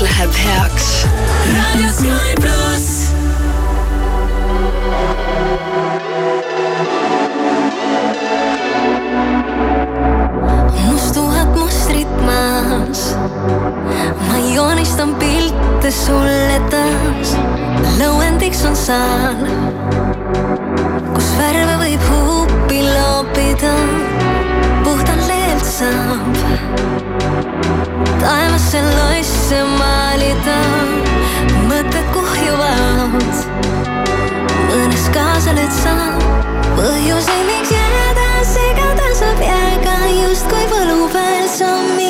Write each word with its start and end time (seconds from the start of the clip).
kõik 0.00 0.08
läheb 0.08 0.32
heaks. 0.32 0.86
raadio 1.52 1.88
Sky 1.92 2.34
pluss. 2.40 3.12
mustuvad 10.88 11.52
mustrid 11.56 12.08
maas. 12.24 13.14
ma 14.28 14.38
joonistan 14.54 15.14
pilte 15.20 15.90
sulle 15.90 16.60
taas. 16.70 17.36
lõuendiks 18.00 18.64
on 18.64 18.76
saal, 18.76 19.44
kus 21.12 21.32
värve 21.36 21.76
võib 21.84 22.08
huupi 22.08 22.86
loopida. 22.88 23.99
Taevasse 28.20 28.82
loisse 28.96 29.62
maalida. 29.78 30.58
mõtted 31.70 32.06
kuhjuvad, 32.14 33.40
mõnes 34.68 35.06
kaasa 35.14 35.54
lööd 35.56 35.74
sa 35.78 35.94
põhjuseid, 36.76 37.42
miks 37.48 37.72
jääda 37.76 38.28
segada 38.52 39.10
saab 39.22 39.42
jääga. 39.48 39.96
Justkui 40.20 40.64
võlupäev 40.74 41.50
sa 41.56 41.74
minema 41.96 42.09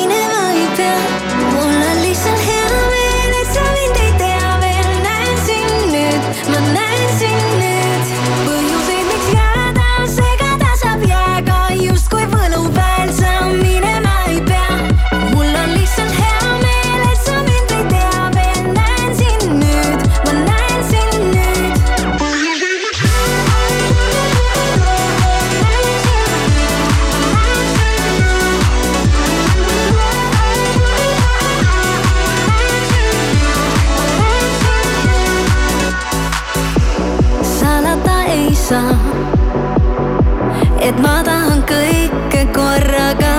et 40.91 40.99
ma 41.03 41.17
tahan 41.23 41.61
kõike 41.69 42.41
korraga, 42.55 43.33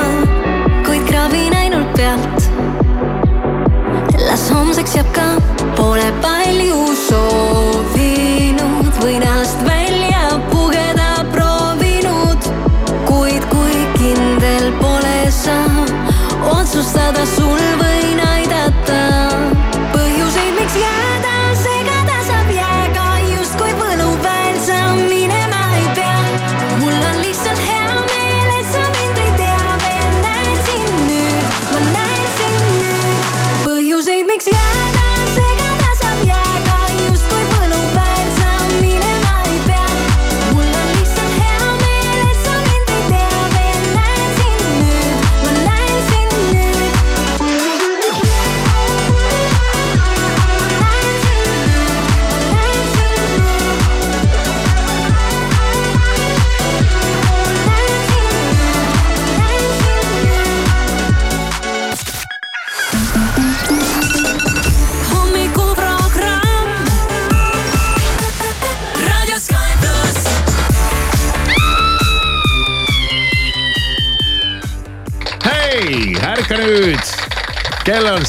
kuid 0.87 1.05
kraavin 1.11 1.57
ainult 1.61 1.93
pealt. 1.99 2.51
las 4.29 4.49
homseks 4.55 4.97
jääb 4.97 5.15
ka, 5.17 5.29
pole 5.77 6.09
palju 6.25 6.85
soovinud 7.07 7.52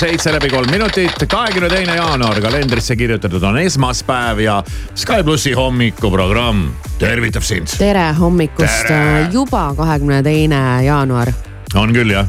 seitse 0.03 0.33
läbi 0.33 0.49
kolm 0.51 0.67
minutit, 0.71 1.15
kahekümne 1.31 1.69
teine 1.71 1.95
jaanuar, 1.95 2.41
kalendrisse 2.43 2.95
kirjutatud 2.99 3.43
on 3.47 3.57
esmaspäev 3.61 4.41
ja 4.43 4.57
Sky 4.95 5.23
plussi 5.23 5.53
hommikuprogramm 5.55 6.65
tervitab 6.99 7.43
sind. 7.47 7.71
tere 7.77 8.09
hommikust 8.19 8.87
Tere!, 8.87 9.27
juba 9.31 9.69
kahekümne 9.77 10.19
teine 10.23 10.59
jaanuar 10.83 11.31
on 11.79 11.95
küll 11.95 12.11
jah, 12.11 12.27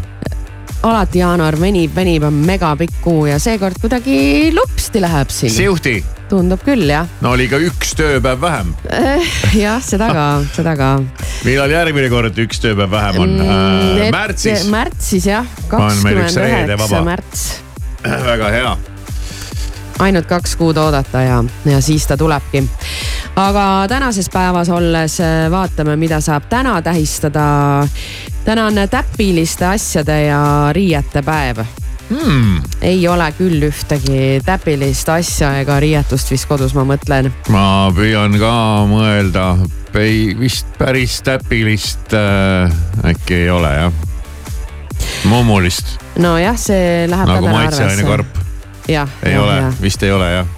alati 0.87 1.19
jaanuar 1.19 1.59
venib, 1.61 1.91
venib, 1.97 2.29
on 2.29 2.39
megapikk 2.47 3.01
kuu 3.03 3.27
ja 3.27 3.41
seekord 3.43 3.81
kuidagi 3.83 4.53
lupsti 4.55 5.03
läheb 5.03 5.35
siin. 5.35 5.53
siuhti, 5.56 5.97
tundub 6.31 6.62
küll 6.62 6.87
jah 6.95 7.11
no 7.27 7.35
oli 7.35 7.49
ka 7.51 7.59
üks 7.59 7.97
tööpäev 7.99 8.39
vähem. 8.45 8.71
eh,. 8.87 9.35
jah, 9.59 9.83
seda 9.83 10.12
ka, 10.15 10.29
seda 10.55 10.79
ka. 10.79 10.95
millal 11.43 11.75
järgmine 11.75 12.06
kord 12.12 12.39
üks 12.47 12.62
tööpäev 12.62 12.95
vähem 12.95 13.21
on 13.27 13.37
äh,? 13.43 14.09
märtsis, 14.15 14.71
märtsis 14.71 15.27
jah, 15.33 15.55
kakskümmend 15.67 16.39
üheksa 16.39 17.03
märts. 17.11 17.64
väga 18.31 18.51
hea. 18.51 18.77
ainult 19.99 20.27
kaks 20.27 20.57
kuud 20.57 20.77
oodata 20.77 21.23
ja, 21.23 21.45
ja 21.65 21.81
siis 21.81 22.07
ta 22.07 22.17
tulebki. 22.17 22.65
aga 23.37 23.87
tänases 23.89 24.29
päevas 24.31 24.69
olles 24.69 25.21
äh, 25.21 25.51
vaatame, 25.51 25.97
mida 25.97 26.21
saab 26.21 26.49
täna 26.49 26.83
tähistada. 26.83 27.87
täna 28.45 28.67
on 28.67 28.75
täpiliste 28.91 29.67
asjade 29.67 30.25
ja 30.25 30.71
riiete 30.73 31.23
päev 31.23 31.65
Hmm, 32.05 32.61
ei 32.85 33.09
ole 33.09 33.31
küll 33.39 33.65
ühtegi 33.65 34.43
täpilist 34.45 35.09
asja 35.09 35.55
ega 35.63 35.79
riietust 35.81 36.35
vist 36.35 36.45
kodus, 36.51 36.75
ma 36.77 36.85
mõtlen. 36.85 37.31
ma 37.49 37.89
püüan 37.97 38.37
ka 38.39 38.53
mõelda, 38.91 39.47
ei 39.97 40.35
vist 40.37 40.69
päris 40.79 41.23
täpilist 41.25 42.13
äh, 42.13 42.69
äkki 43.09 43.47
ei 43.47 43.51
ole 43.51 43.73
jah. 43.73 43.93
mummulist 45.25 46.04
nojah, 46.23 46.59
see 46.59 47.07
läheb 47.11 47.31
nagu 47.31 47.47
ka 47.47 47.49
täna 47.49 47.59
maitseainekarp 47.59 48.43
jah, 48.89 49.09
ei 49.27 49.39
ole, 49.39 49.61
vist 49.83 50.03
ei 50.03 50.13
ole 50.13 50.29
jah. 50.31 50.51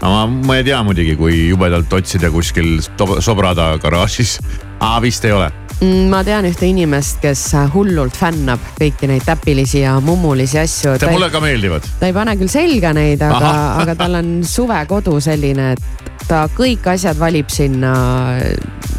aga 0.00 0.12
ma, 0.12 0.26
ma 0.26 0.58
ei 0.58 0.66
tea 0.66 0.82
muidugi, 0.86 1.16
kui 1.18 1.48
jubedalt 1.48 1.92
otsida 1.92 2.30
kuskil 2.32 2.78
sobrada 3.20 3.72
garaažis. 3.82 4.38
aa, 4.80 5.00
vist 5.02 5.24
ei 5.24 5.34
ole. 5.36 5.50
Mm, 5.82 6.10
ma 6.12 6.20
tean 6.22 6.46
ühte 6.46 6.68
inimest, 6.68 7.18
kes 7.24 7.40
hullult 7.74 8.14
fännab 8.14 8.62
kõiki 8.78 9.08
neid 9.10 9.24
täpilisi 9.26 9.80
ja 9.82 9.96
mummulisi 10.04 10.60
asju. 10.62 10.94
Mulle 11.10 11.30
ka 11.32 11.40
meeldivad. 11.42 11.88
ta 11.98 12.10
ei 12.10 12.14
pane 12.14 12.36
küll 12.38 12.52
selga 12.52 12.92
neid, 12.94 13.22
aga 13.26 13.52
aga 13.82 13.96
tal 13.98 14.20
on 14.20 14.36
suvekodu 14.46 15.18
selline, 15.22 15.72
et 15.74 16.01
ta 16.28 16.44
kõik 16.54 16.86
asjad 16.92 17.18
valib 17.18 17.50
sinna 17.52 17.92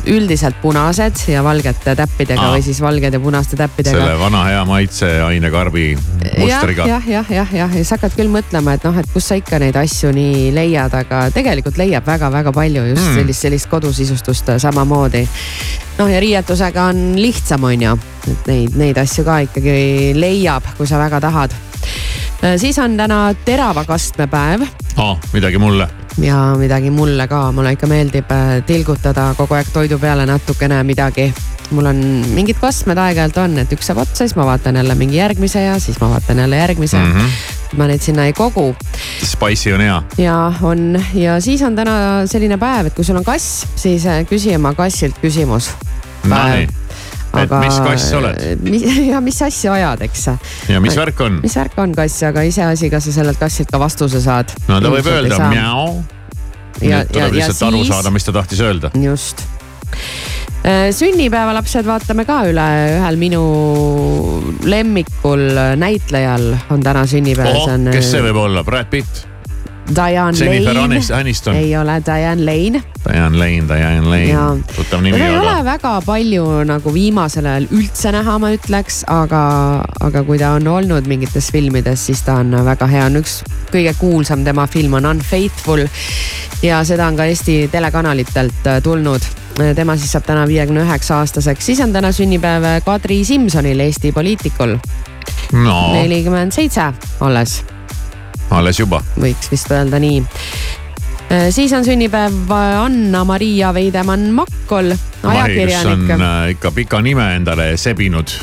üldiselt 0.10 0.58
punased 0.62 1.22
ja 1.32 1.44
valgete 1.46 1.94
täppidega 1.96 2.50
Aa. 2.50 2.56
või 2.58 2.64
siis 2.66 2.82
valged 2.84 3.16
ja 3.16 3.20
punaste 3.24 3.56
täppidega 3.60 3.96
selle 3.96 4.18
vana 4.20 4.42
hea 4.50 4.64
maitseainekarbi 4.68 5.86
jah, 5.94 6.42
mustriga. 6.42 6.88
jah, 6.90 7.08
jah, 7.08 7.32
jah, 7.32 7.54
jah, 7.56 7.76
ja 7.78 7.86
sa 7.88 7.96
hakkad 7.96 8.18
küll 8.18 8.32
mõtlema, 8.34 8.76
et 8.76 8.84
noh, 8.88 8.98
et 9.00 9.08
kus 9.14 9.30
sa 9.32 9.38
ikka 9.40 9.62
neid 9.64 9.78
asju 9.80 10.12
nii 10.16 10.50
leiad, 10.56 10.94
aga 11.00 11.24
tegelikult 11.36 11.80
leiab 11.80 12.08
väga-väga 12.08 12.52
palju 12.56 12.86
just 12.90 13.04
Hmm. 13.04 13.10
mm. 13.10 13.20
sellist, 13.20 13.42
sellist 13.42 13.70
kodusisustust 13.72 14.52
samamoodi. 14.58 15.28
noh, 15.98 16.08
ja 16.12 16.20
riietusega 16.20 16.90
on 16.92 17.16
lihtsam, 17.20 17.64
on 17.64 17.82
ju, 17.82 17.98
et 18.32 18.48
neid, 18.48 18.76
neid 18.80 18.98
asju 18.98 19.24
ka 19.28 19.40
ikkagi 19.48 20.14
leiab, 20.18 20.64
kui 20.78 20.88
sa 20.88 21.00
väga 21.00 21.20
tahad. 21.24 21.56
siis 22.58 22.78
on 22.80 22.98
täna 22.98 23.34
terava 23.46 23.86
kastme 23.88 24.28
päev 24.28 24.68
aa, 24.98 25.18
midagi 25.34 25.58
mulle. 25.58 25.88
Ja 26.22 26.56
midagi 26.58 26.90
mulle 26.94 27.28
ka, 27.28 27.52
mulle 27.52 27.74
ikka 27.74 27.88
meeldib 27.90 28.32
äh, 28.32 28.60
tilgutada 28.68 29.34
kogu 29.38 29.58
aeg 29.58 29.72
toidu 29.74 30.00
peale 30.00 30.26
natukene 30.30 30.84
midagi 30.84 31.32
mul 31.74 31.90
on 31.90 32.00
mingid 32.36 32.60
kastmed 32.62 33.00
aeg-ajalt 33.00 33.40
on, 33.44 33.58
et 33.64 33.74
üks 33.74 33.90
saab 33.90 34.04
otsa, 34.04 34.24
siis 34.24 34.36
ma 34.38 34.46
vaatan 34.48 34.78
jälle 34.82 34.96
mingi 35.00 35.18
järgmise 35.18 35.64
ja 35.64 35.80
siis 35.82 36.00
ma 36.02 36.12
vaatan 36.14 36.44
jälle 36.44 36.60
järgmise 36.60 36.98
mm. 37.00 37.12
-hmm. 37.14 37.78
ma 37.80 37.88
neid 37.90 38.02
sinna 38.02 38.26
ei 38.26 38.34
kogu 38.34 38.76
Spicy 39.24 39.74
on 39.74 39.82
hea. 39.82 40.04
ja 40.18 40.54
on 40.62 41.04
ja 41.14 41.40
siis 41.42 41.62
on 41.62 41.76
täna 41.76 41.96
selline 42.26 42.58
päev, 42.58 42.86
et 42.86 42.94
kui 42.94 43.06
sul 43.06 43.18
on 43.18 43.24
kass, 43.26 43.66
siis 43.76 44.06
äh, 44.06 44.26
küsi 44.30 44.56
oma 44.56 44.74
kassilt 44.74 45.18
küsimus. 45.22 45.72
Nonii, 46.24 46.68
Et 47.34 47.54
mis 47.58 47.78
kass 47.82 48.10
sa 48.12 48.20
oled? 48.20 48.68
ja 49.12 49.22
mis 49.26 49.40
asja 49.42 49.74
ajad, 49.74 50.04
eks. 50.06 50.28
ja 50.70 50.82
mis 50.84 50.98
värk 51.00 51.24
on? 51.26 51.40
mis 51.44 51.56
värk 51.58 51.80
on 51.82 51.96
kass, 51.98 52.20
aga 52.30 52.46
iseasi, 52.46 52.92
kas 52.94 53.10
sa 53.10 53.16
sellelt 53.22 53.42
kassilt 53.42 53.74
ka 53.74 53.82
vastuse 53.82 54.22
saad. 54.24 54.54
no 54.70 54.78
ta 54.84 54.94
võib 54.94 55.10
öelda 55.16 55.50
mjau. 55.50 55.88
nüüd 56.84 57.10
tuleb 57.14 57.40
lihtsalt 57.40 57.66
aru 57.72 57.84
saada, 57.90 58.14
mis 58.14 58.30
ta 58.30 58.36
tahtis 58.36 58.62
öelda. 58.62 58.94
just 59.02 59.46
Äh, 60.64 60.94
sünnipäevalapsed 60.96 61.84
vaatame 61.84 62.24
ka 62.24 62.38
üle, 62.48 62.66
ühel 62.96 63.18
minu 63.20 63.42
lemmikul 64.64 65.44
näitlejal 65.76 66.46
on 66.72 66.86
täna 66.86 67.04
sünnipäev. 67.04 67.68
kes 67.92 68.12
see 68.14 68.24
võib 68.24 68.40
olla, 68.46 68.64
Brad 68.64 68.88
Pitt? 68.94 69.26
Diane 69.90 70.38
Jennifer 70.38 70.74
Lane. 70.74 71.00
Aniston. 71.14 71.56
ei 71.56 71.76
ole, 71.78 72.02
Diane 72.06 72.46
Lane. 72.46 72.84
Diane 73.04 73.38
Lane, 73.38 73.68
Diane 73.68 74.10
Lane, 74.10 74.64
tuttav 74.76 75.02
nimi. 75.02 75.22
ei 75.22 75.38
ole 75.38 75.58
väga 75.66 75.94
palju 76.06 76.46
nagu 76.68 76.94
viimasel 76.94 77.46
ajal 77.46 77.68
üldse 77.76 78.14
näha, 78.16 78.38
ma 78.40 78.54
ütleks, 78.56 79.04
aga, 79.12 79.44
aga 80.00 80.24
kui 80.24 80.40
ta 80.40 80.54
on 80.58 80.68
olnud 80.68 81.08
mingites 81.12 81.52
filmides, 81.52 82.08
siis 82.08 82.24
ta 82.24 82.40
on 82.42 82.56
väga 82.66 82.88
hea, 82.88 83.06
on 83.12 83.20
üks 83.20 83.42
kõige 83.74 83.96
kuulsam 84.00 84.46
tema 84.48 84.68
film 84.68 85.00
on 85.00 85.12
Unfaithful. 85.12 85.86
ja 86.64 86.84
seda 86.88 87.08
on 87.12 87.20
ka 87.20 87.28
Eesti 87.28 87.68
telekanalitelt 87.72 88.70
tulnud 88.84 89.32
tema 89.76 89.98
siis 89.98 90.12
saab 90.16 90.26
täna 90.26 90.48
viiekümne 90.50 90.82
üheksa 90.88 91.20
aastaseks, 91.22 91.66
siis 91.66 91.82
on 91.84 91.94
täna 91.94 92.12
sünnipäev 92.12 92.66
Kadri 92.86 93.24
Simsonil, 93.26 93.80
Eesti 93.80 94.12
poliitikul 94.12 94.78
no.. 95.54 95.94
nelikümmend 95.94 96.56
seitse 96.56 96.90
alles. 97.20 97.62
Alles 98.54 98.80
juba. 98.80 99.02
võiks 99.20 99.52
vist 99.52 99.72
öelda 99.72 100.00
nii. 100.00 100.24
siis 101.50 101.74
on 101.74 101.86
sünnipäev 101.86 102.52
Anna-Maria 102.54 103.74
Veidemann-Makkol, 103.74 104.94
ajakirjanik. 105.24 106.10
on 106.16 106.22
äh, 106.22 106.50
ikka 106.56 106.72
pika 106.72 107.02
nime 107.02 107.36
endale 107.36 107.78
sebinud 107.78 108.34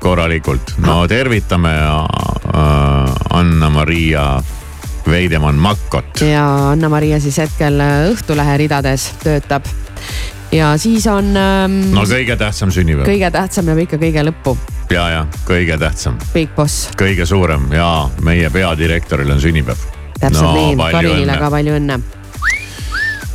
korralikult. 0.00 0.74
no 0.86 1.06
tervitame 1.08 1.74
äh, 1.74 3.14
Anna-Maria 3.30 4.42
Veidemann-Makkot. 5.08 6.24
ja 6.30 6.46
Anna-Maria 6.70 7.20
siis 7.20 7.38
hetkel 7.38 7.80
Õhtulehe 8.12 8.56
ridades 8.64 9.10
töötab 9.22 9.68
ja 10.52 10.76
siis 10.78 11.06
on 11.06 11.36
ähm,. 11.36 11.80
no 11.94 12.04
kõige 12.08 12.36
tähtsam 12.36 12.70
sünnipäev. 12.74 13.06
kõige 13.08 13.30
tähtsam 13.30 13.70
jääb 13.70 13.82
ikka 13.86 13.98
kõige 14.02 14.24
lõppu. 14.26 14.56
ja, 14.90 15.08
ja 15.08 15.26
kõige 15.48 15.78
tähtsam. 15.78 16.18
Big 16.34 16.54
Boss. 16.56 16.88
kõige 16.98 17.26
suurem 17.26 17.68
ja 17.72 18.08
meie 18.22 18.50
peadirektoril 18.50 19.30
on 19.30 19.40
sünnipäev. 19.40 19.84
täpselt 20.20 20.42
no, 20.42 20.54
nii, 20.54 20.90
Karinile 20.92 21.38
ka 21.38 21.50
palju 21.50 21.76
õnne 21.80 22.00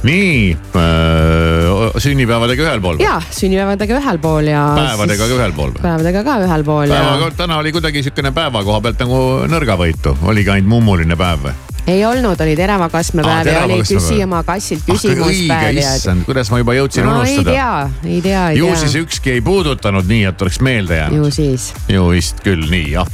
nii 0.06 0.58
äh,, 0.78 1.96
sünnipäevadega 1.98 2.68
ühel 2.68 2.82
pool. 2.82 3.00
ja, 3.02 3.20
sünnipäevadega 3.32 4.00
ühel 4.02 4.20
pool 4.22 4.52
ja. 4.52 4.66
päevadega 4.76 5.30
ka 5.30 5.38
ühel 5.40 5.56
pool. 5.56 5.78
päevadega 5.82 6.26
ka 6.28 6.40
ühel 6.46 6.68
pool. 6.68 6.92
päevaga 6.92 7.30
ja... 7.32 7.38
täna 7.38 7.62
oli 7.64 7.72
kuidagi 7.72 8.04
sihukene 8.04 8.36
päeva 8.36 8.64
koha 8.64 8.82
pealt 8.82 9.06
nagu 9.06 9.22
nõrgavõitu, 9.50 10.18
oligi 10.28 10.54
ainult 10.58 10.76
mummuline 10.76 11.18
päev 11.20 11.48
või? 11.48 11.65
Ei 11.88 12.06
olnud, 12.06 12.40
oli 12.42 12.56
teravakasmepäev 12.56 13.48
ja 13.48 13.64
oli 13.64 13.80
küsi 13.86 14.24
oma 14.24 14.44
kassilt 14.44 14.84
ah, 14.90 14.96
küsimuspäev. 14.96 15.78
issand, 15.78 16.26
kuidas 16.26 16.50
ma 16.52 16.60
juba 16.62 16.74
jõudsin 16.78 17.06
no, 17.06 17.20
unustada. 17.20 17.52
ei 17.52 17.56
tea, 17.56 17.90
ei 18.06 18.22
tea, 18.22 18.44
ei 18.50 18.60
ju 18.60 18.70
tea. 18.72 18.80
siis 18.82 18.96
ükski 19.04 19.36
ei 19.36 19.42
puudutanud 19.46 20.10
nii, 20.10 20.24
et 20.32 20.42
oleks 20.42 20.60
meelde 20.66 20.98
jäänud. 20.98 21.18
ju 21.18 21.32
siis. 21.32 21.74
ju 21.90 22.10
vist 22.10 22.42
küll 22.46 22.66
nii 22.72 22.92
jah. 22.96 23.08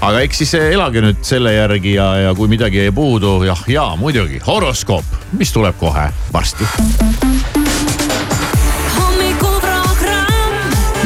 aga 0.00 0.24
eks 0.24 0.42
siis 0.44 0.54
elage 0.60 1.04
nüüd 1.04 1.20
selle 1.22 1.52
järgi 1.54 1.94
ja, 1.98 2.08
ja 2.28 2.34
kui 2.34 2.48
midagi 2.48 2.80
jäi 2.80 2.92
puudu, 2.96 3.42
jah, 3.48 3.64
ja 3.68 3.88
muidugi 4.00 4.40
horoskoop, 4.46 5.16
mis 5.36 5.52
tuleb 5.52 5.76
kohe 5.78 6.08
varsti. 6.32 6.68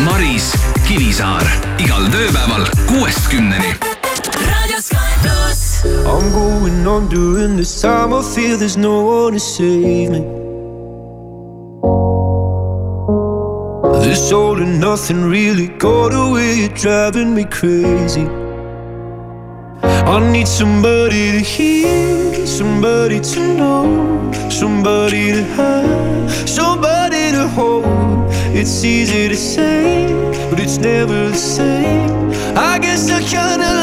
Maris 0.03 0.51
Kivisaar 0.87 1.47
igal 1.79 2.09
tööpäeval 2.11 2.67
kuuest 2.89 3.31
kümneni 3.31 3.75
raadio 4.47 4.83
Sky 4.83 5.15
pluss. 5.23 5.42
I'm 5.85 6.31
going 6.31 6.87
on 6.87 7.09
during 7.09 7.57
this 7.57 7.81
time. 7.83 8.15
I 8.15 8.23
feel 8.23 8.57
there's 8.57 8.77
no 8.77 9.03
one 9.03 9.33
to 9.33 9.41
save 9.41 10.11
me. 10.11 10.21
This 14.05 14.31
all 14.31 14.63
and 14.63 14.81
nothing 14.81 15.25
really 15.25 15.67
got 15.67 16.15
away. 16.15 16.61
You're 16.61 16.69
driving 16.69 17.35
me 17.35 17.47
crazy. 17.47 18.29
I 19.83 20.31
need 20.31 20.47
somebody 20.47 21.33
to 21.33 21.41
hear, 21.41 22.47
somebody 22.47 23.19
to 23.19 23.41
know, 23.57 24.31
somebody 24.51 25.33
to 25.33 25.43
have, 25.43 26.49
somebody 26.49 27.33
to 27.33 27.49
hold. 27.49 27.85
It's 28.55 28.85
easy 28.85 29.29
to 29.29 29.37
say, 29.37 30.07
but 30.49 30.61
it's 30.61 30.79
never 30.79 31.31
the 31.31 31.35
same. 31.35 32.31
I 32.57 32.79
guess 32.79 33.11
I 33.11 33.21
kinda 33.21 33.82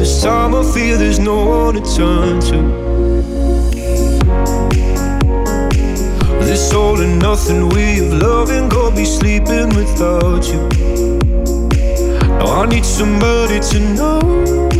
this 0.00 0.22
time. 0.22 0.54
I 0.54 0.62
feel 0.72 0.96
there's 0.98 1.18
no 1.18 1.44
one 1.44 1.74
to 1.74 1.96
turn 1.96 2.40
to. 2.40 2.79
And 7.00 7.18
nothing 7.18 7.70
way 7.70 7.98
of 8.00 8.12
loving, 8.12 8.68
go 8.68 8.90
be 8.90 9.06
sleeping 9.06 9.70
without 9.70 10.44
you. 10.46 10.68
Now 12.28 12.60
I 12.60 12.66
need 12.66 12.84
somebody 12.84 13.58
to 13.58 13.80
know, 13.96 14.20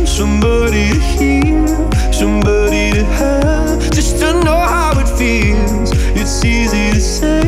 somebody 0.05 0.89
to 0.93 0.99
hear, 1.17 1.65
somebody 2.13 2.91
to 2.91 3.03
have, 3.17 3.89
just 3.89 4.19
to 4.19 4.33
know 4.43 4.61
how 4.73 4.91
it 4.99 5.09
feels. 5.17 5.89
It's 6.15 6.45
easy 6.45 6.91
to 6.91 7.01
say, 7.01 7.41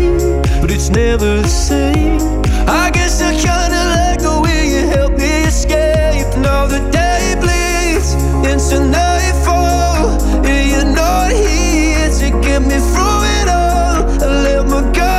but 0.59 0.71
it's 0.71 0.89
never 0.89 1.41
the 1.43 1.47
same. 1.47 2.17
I 2.67 2.89
guess 2.89 3.21
I 3.21 3.31
kinda 3.35 3.81
like 3.95 4.21
the 4.21 4.41
way 4.41 4.69
you 4.73 4.87
help 4.87 5.13
me 5.19 5.43
escape. 5.43 6.35
Now 6.41 6.65
the 6.65 6.79
day 6.89 7.35
bleeds 7.39 8.15
into 8.49 8.83
nightfall, 8.89 10.19
and 10.43 10.71
you're 10.71 10.95
not 10.95 11.31
here 11.31 12.09
to 12.09 12.41
get 12.41 12.63
me 12.63 12.79
through. 12.79 13.22
I 14.73 14.81
let 14.81 15.12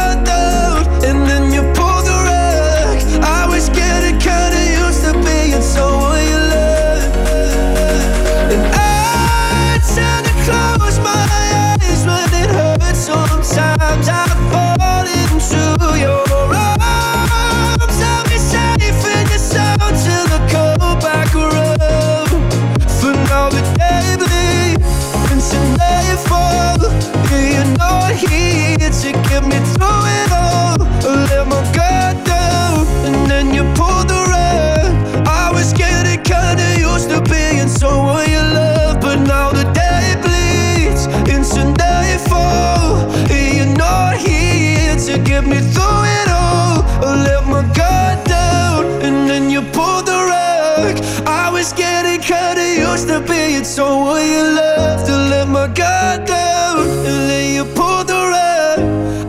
I 51.22 51.50
was 51.50 51.72
getting 51.72 52.20
kinda 52.20 52.66
used 52.90 53.08
to 53.08 53.20
being 53.20 53.64
someone 53.64 54.26
you 54.26 54.44
love. 54.56 55.04
To 55.06 55.14
let 55.30 55.48
my 55.48 55.68
guard 55.68 56.26
down, 56.26 56.88
and 57.06 57.30
then 57.30 57.54
you 57.54 57.64
pulled 57.64 58.08
the 58.08 58.20
rug. 58.32 58.80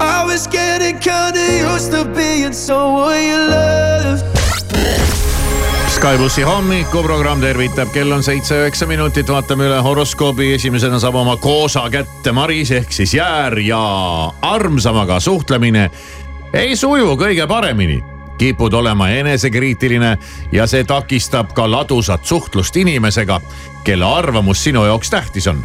I 0.01 0.25
was 0.25 0.48
getting 0.48 0.98
kinda 1.00 1.46
used 1.74 1.92
to 1.92 2.06
being 2.06 2.54
someone 2.54 3.22
you 3.22 3.50
love. 3.50 4.24
Sky 5.96 6.18
plussi 6.18 6.44
hommikuprogramm 6.44 7.42
tervitab, 7.42 7.89
kell 7.94 8.12
on 8.12 8.24
seitse 8.24 8.56
üheksa 8.60 8.86
minutit, 8.86 9.30
vaatame 9.32 9.65
üle 9.70 9.80
horoskoobi. 9.82 10.54
esimesena 10.54 11.00
saab 11.00 11.15
oma 11.15 11.38
koosa 11.38 11.89
kätte 11.89 12.32
Maris 12.32 12.72
ehk 12.72 12.92
siis 12.92 13.13
jäär 13.13 13.58
ja 13.60 13.80
armsamaga 14.42 15.20
suhtlemine 15.20 15.89
ei 16.54 16.75
suju 16.75 17.15
kõige 17.18 17.48
paremini. 17.48 18.14
Kipud 18.38 18.74
olema 18.74 19.10
enesekriitiline 19.10 20.18
ja 20.51 20.68
see 20.68 20.84
takistab 20.84 21.54
ka 21.54 21.70
ladusat 21.72 22.25
suhtlust 22.25 22.75
inimesega, 22.75 23.42
kelle 23.84 24.06
arvamus 24.06 24.63
sinu 24.63 24.86
jaoks 24.86 25.10
tähtis 25.10 25.48
on 25.48 25.63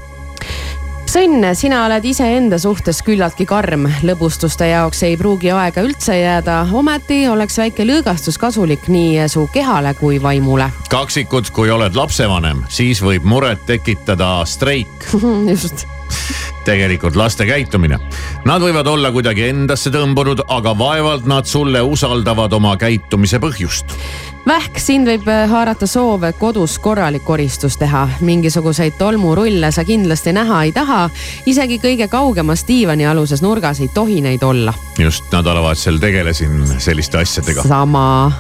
Sõnn, 1.11 1.43
sina 1.59 1.81
oled 1.89 2.05
iseenda 2.07 2.55
suhtes 2.63 3.01
küllaltki 3.03 3.43
karm, 3.51 3.89
lõbustuste 4.07 4.69
jaoks 4.71 5.01
ei 5.09 5.17
pruugi 5.19 5.51
aega 5.51 5.83
üldse 5.83 6.15
jääda, 6.15 6.61
ometi 6.71 7.25
oleks 7.27 7.59
väike 7.59 7.83
lõõgastus 7.89 8.39
kasulik 8.39 8.87
nii 8.87 9.27
su 9.33 9.49
kehale 9.51 9.91
kui 9.99 10.21
vaimule. 10.23 10.69
kaksikud, 10.93 11.51
kui 11.51 11.75
oled 11.75 11.99
lapsevanem, 11.99 12.63
siis 12.71 13.03
võib 13.03 13.27
muret 13.27 13.67
tekitada 13.67 14.37
streik. 14.47 15.11
Just. 15.51 15.83
Tegelikult 16.63 17.19
laste 17.19 17.43
käitumine. 17.47 17.99
Nad 18.47 18.63
võivad 18.63 18.87
olla 18.87 19.11
kuidagi 19.11 19.49
endasse 19.49 19.91
tõmbunud, 19.91 20.45
aga 20.47 20.79
vaevalt 20.79 21.27
nad 21.27 21.51
sulle 21.51 21.83
usaldavad 21.83 22.55
oma 22.55 22.77
käitumise 22.79 23.43
põhjust 23.43 23.99
vähk, 24.47 24.79
sind 24.81 25.09
võib 25.09 25.29
äh, 25.29 25.45
haarata 25.51 25.87
soov 25.89 26.25
kodus 26.39 26.79
korralik 26.83 27.25
koristus 27.25 27.77
teha. 27.81 28.09
mingisuguseid 28.21 28.97
tolmurulle 28.99 29.73
sa 29.73 29.85
kindlasti 29.85 30.33
näha 30.33 30.63
ei 30.65 30.73
taha. 30.73 31.11
isegi 31.47 31.79
kõige 31.79 32.09
kaugemas 32.09 32.65
diivanialuses 32.69 33.43
nurgas 33.43 33.81
ei 33.81 33.89
tohi 33.95 34.21
neid 34.21 34.43
olla. 34.43 34.75
just 34.99 35.33
nädalavahetusel 35.33 35.99
tegelesin 35.99 36.67
selliste 36.79 37.19
asjadega. 37.19 37.63
sama 37.63 38.33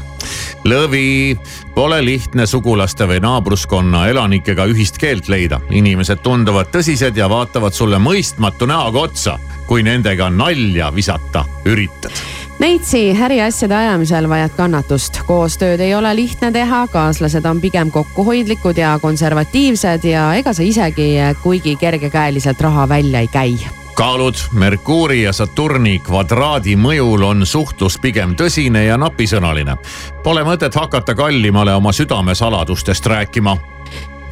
lõvi, 0.64 1.38
pole 1.74 2.04
lihtne 2.04 2.46
sugulaste 2.46 3.06
või 3.08 3.20
naabruskonna 3.20 4.06
elanikega 4.08 4.66
ühist 4.66 4.98
keelt 4.98 5.28
leida. 5.28 5.60
inimesed 5.70 6.22
tunduvad 6.22 6.72
tõsised 6.72 7.16
ja 7.16 7.28
vaatavad 7.28 7.72
sulle 7.72 7.98
mõistmatu 7.98 8.66
näoga 8.66 9.08
otsa, 9.08 9.38
kui 9.66 9.82
nendega 9.82 10.30
nalja 10.30 10.94
visata 10.94 11.44
üritad 11.64 12.39
Neitsi 12.60 13.16
äriasjade 13.22 13.76
ajamisel 13.76 14.28
vajad 14.28 14.52
kannatust. 14.52 15.22
koostööd 15.26 15.80
ei 15.80 15.94
ole 15.96 16.10
lihtne 16.16 16.50
teha, 16.52 16.82
kaaslased 16.92 17.44
on 17.48 17.60
pigem 17.60 17.90
kokkuhoidlikud 17.90 18.76
ja 18.76 18.98
konservatiivsed 19.00 20.04
ja 20.04 20.34
ega 20.36 20.52
sa 20.52 20.62
isegi 20.62 21.14
kuigi 21.42 21.76
kergekäeliselt 21.80 22.60
raha 22.60 22.88
välja 22.88 23.20
ei 23.20 23.28
käi 23.28 23.54
kaalud 23.94 24.34
Merkuuri 24.52 25.22
ja 25.22 25.32
Saturni 25.32 25.98
kvadraadi 25.98 26.76
mõjul 26.76 27.24
on 27.26 27.46
suhtlus 27.46 27.98
pigem 28.00 28.32
tõsine 28.36 28.86
ja 28.86 28.96
napisõnaline. 28.96 29.76
Pole 30.24 30.44
mõtet 30.44 30.74
hakata 30.74 31.14
kallimale 31.14 31.74
oma 31.74 31.92
südamesaladustest 31.92 33.06
rääkima 33.06 33.56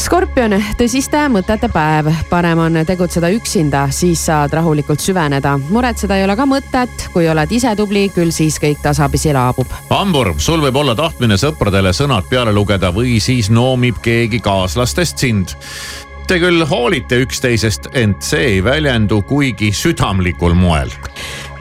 skorpion, 0.03 0.55
tõsiste 0.79 1.21
mõtete 1.33 1.69
päev, 1.73 2.09
parem 2.31 2.61
on 2.63 2.81
tegutseda 2.87 3.31
üksinda, 3.35 3.87
siis 3.95 4.21
saad 4.29 4.53
rahulikult 4.57 5.03
süveneda. 5.03 5.57
muretseda 5.71 6.17
ei 6.17 6.25
ole 6.25 6.37
ka 6.37 6.47
mõtet, 6.47 7.09
kui 7.13 7.29
oled 7.29 7.53
ise 7.53 7.75
tubli, 7.77 8.09
küll 8.15 8.33
siis 8.35 8.59
kõik 8.63 8.83
tasapisi 8.83 9.33
laabub. 9.33 9.73
hambur, 9.91 10.35
sul 10.39 10.61
võib 10.61 10.77
olla 10.77 10.95
tahtmine 10.95 11.37
sõpradele 11.37 11.93
sõnad 11.93 12.29
peale 12.31 12.53
lugeda 12.53 12.93
või 12.95 13.21
siis 13.21 13.51
noomib 13.51 13.99
keegi 14.03 14.41
kaaslastest 14.41 15.19
sind. 15.19 15.57
Te 16.29 16.39
küll 16.39 16.65
hoolite 16.69 17.23
üksteisest, 17.25 17.89
ent 17.97 18.23
see 18.23 18.45
ei 18.45 18.65
väljendu 18.65 19.23
kuigi 19.23 19.73
südamlikul 19.73 20.55
moel 20.55 20.93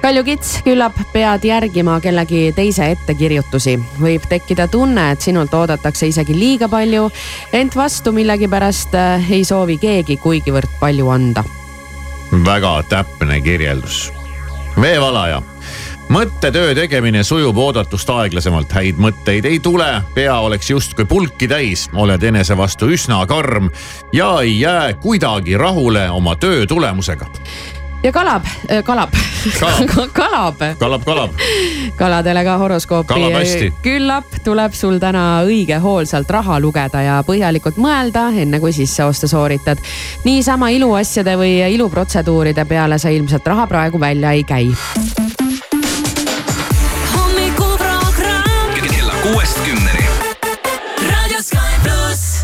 Kalju 0.02 0.24
Kits, 0.24 0.60
küllap 0.62 0.98
pead 1.14 1.46
järgima 1.48 1.98
kellegi 2.02 2.52
teise 2.56 2.92
ettekirjutusi. 2.94 3.80
võib 4.00 4.28
tekkida 4.30 4.68
tunne, 4.68 5.12
et 5.12 5.22
sinult 5.22 5.54
oodatakse 5.54 6.08
isegi 6.08 6.36
liiga 6.38 6.70
palju, 6.70 7.10
ent 7.54 7.76
vastu 7.76 8.14
millegipärast 8.14 8.94
äh, 8.96 9.32
ei 9.32 9.44
soovi 9.44 9.78
keegi 9.82 10.18
kuigivõrd 10.18 10.80
palju 10.80 11.10
anda. 11.10 11.44
väga 12.46 12.84
täpne 12.90 13.42
kirjeldus. 13.42 14.12
veevalaja 14.82 15.42
mõttetöö 16.10 16.76
tegemine 16.76 17.24
sujub 17.24 17.58
oodatust 17.58 18.10
aeglasemalt, 18.10 18.72
häid 18.72 19.02
mõtteid 19.02 19.46
ei 19.46 19.60
tule, 19.60 19.90
pea 20.14 20.40
oleks 20.40 20.70
justkui 20.70 21.06
pulki 21.06 21.48
täis, 21.48 21.90
oled 21.94 22.24
enese 22.24 22.58
vastu 22.58 22.88
üsna 22.88 23.26
karm 23.28 23.72
ja 24.14 24.30
ei 24.42 24.60
jää 24.60 24.94
kuidagi 24.94 25.58
rahule 25.58 26.10
oma 26.10 26.36
töö 26.36 26.66
tulemusega 26.66 27.26
ja 28.04 28.12
kalab, 28.12 28.46
kalab, 28.86 29.10
Kalab. 29.60 30.10
kalab 30.20 30.56
kalab, 30.80 31.04
kalab. 31.06 31.32
kaladele 31.96 32.44
ka 32.44 32.58
horoskoopi. 32.58 33.14
Küllap 33.84 34.40
tuleb 34.44 34.74
sul 34.74 35.00
täna 35.00 35.44
õige 35.46 35.80
hoolsalt 35.82 36.30
raha 36.30 36.60
lugeda 36.60 37.02
ja 37.02 37.20
põhjalikult 37.28 37.80
mõelda, 37.82 38.30
enne 38.36 38.60
kui 38.60 38.74
sisseoste 38.74 39.28
sooritad. 39.28 39.78
niisama 40.26 40.70
iluasjade 40.70 41.38
või 41.38 41.60
iluprotseduuride 41.74 42.66
peale 42.66 43.00
sa 43.00 43.10
ilmselt 43.10 43.48
raha 43.48 43.68
praegu 43.68 44.00
välja 44.00 44.32
ei 44.32 44.44
käi. 44.44 44.72
kella 49.08 49.14
kuuest 49.24 49.60
kümneni. 49.66 49.87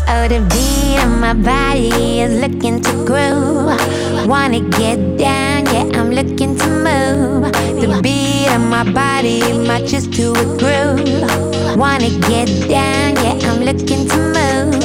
Oh, 0.06 0.28
the 0.28 0.40
beat 0.52 1.02
of 1.02 1.18
my 1.18 1.32
body 1.32 2.20
is 2.20 2.38
looking 2.40 2.82
to 2.82 2.92
groove. 3.06 4.28
Wanna 4.28 4.60
get 4.60 5.16
down, 5.16 5.64
yeah, 5.66 5.98
I'm 5.98 6.10
looking 6.10 6.56
to 6.58 6.66
move. 6.66 7.52
The 7.80 8.00
beat 8.02 8.48
of 8.48 8.60
my 8.60 8.84
body 8.92 9.40
matches 9.66 10.06
to 10.08 10.32
a 10.32 10.44
groove. 10.60 11.78
Wanna 11.78 12.10
get 12.28 12.48
down, 12.68 13.16
yeah, 13.16 13.48
I'm 13.48 13.62
looking 13.64 14.06
to 14.08 14.16
move. 14.36 14.80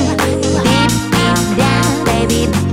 Deep, 0.63 0.91
deep 1.11 1.57
down, 1.57 2.05
baby. 2.05 2.68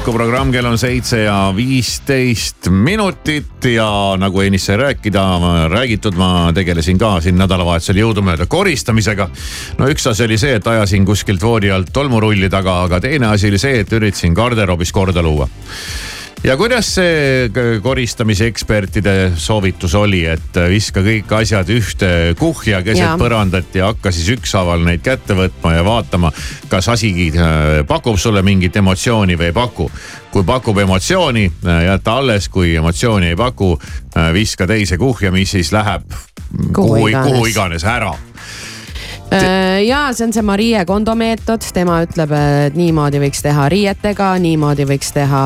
Hommikuprogramm, 0.00 0.48
kell 0.52 0.64
on 0.64 0.78
seitse 0.80 1.18
ja 1.26 1.52
viisteist 1.52 2.70
minutit 2.72 3.66
ja 3.68 4.16
nagu 4.16 4.40
ennist 4.40 4.70
sai 4.70 4.78
rääkida, 4.80 5.24
räägitud, 5.68 6.16
ma 6.16 6.52
tegelesin 6.56 6.96
ka 6.98 7.18
siin 7.20 7.36
nädalavahetusel 7.36 8.00
jõudumööda 8.00 8.46
koristamisega. 8.48 9.28
no 9.78 9.88
üks 9.92 10.08
asi 10.08 10.24
oli 10.24 10.38
see, 10.40 10.54
et 10.56 10.66
ajasin 10.66 11.04
kuskilt 11.04 11.42
voodi 11.42 11.68
alt 11.70 11.92
tolmurulli 11.92 12.48
taga, 12.48 12.78
aga 12.86 13.00
teine 13.00 13.28
asi 13.28 13.52
oli 13.52 13.60
see, 13.60 13.82
et 13.84 13.92
üritasin 13.92 14.32
garderoobis 14.34 14.92
korda 14.92 15.22
luua 15.22 15.48
ja 16.44 16.56
kuidas 16.56 16.88
see 16.94 17.50
koristamise 17.82 18.46
ekspertide 18.50 19.32
soovitus 19.36 19.94
oli, 19.98 20.22
et 20.30 20.56
viska 20.70 21.02
kõik 21.04 21.34
asjad 21.40 21.68
ühte 21.74 22.10
kuhja 22.38 22.80
keset 22.86 23.04
Jaa. 23.04 23.18
põrandat 23.20 23.74
ja 23.76 23.90
hakka 23.90 24.12
siis 24.14 24.30
ükshaaval 24.38 24.84
neid 24.86 25.04
kätte 25.04 25.36
võtma 25.36 25.74
ja 25.76 25.84
vaatama, 25.84 26.32
kas 26.72 26.88
asi 26.92 27.12
äh, 27.30 27.82
pakub 27.88 28.18
sulle 28.18 28.42
mingit 28.46 28.76
emotsiooni 28.76 29.36
või 29.36 29.50
ei 29.50 29.56
paku. 29.56 29.90
kui 30.30 30.44
pakub 30.46 30.78
emotsiooni, 30.78 31.48
jäta 31.84 32.12
alles, 32.22 32.48
kui 32.48 32.76
emotsiooni 32.76 33.32
ei 33.32 33.36
paku, 33.36 33.72
viska 34.32 34.66
teise 34.66 34.98
kuhja, 34.98 35.32
mis 35.32 35.50
siis 35.50 35.72
läheb 35.72 36.06
Kuhu 36.72 36.72
kuhu, 36.72 37.06
iganes. 37.08 37.32
kuhu 37.32 37.46
iganes 37.46 37.84
ära 37.84 38.14
Äh, 39.30 39.84
ja 39.86 40.08
see 40.12 40.26
on 40.26 40.32
see 40.34 40.42
Marie 40.42 40.84
Kondo 40.86 41.14
meetod, 41.14 41.62
tema 41.74 42.00
ütleb, 42.02 42.32
et 42.34 42.78
niimoodi 42.78 43.20
võiks 43.22 43.44
teha 43.44 43.68
riietega, 43.70 44.32
niimoodi 44.42 44.86
võiks 44.90 45.12
teha 45.14 45.42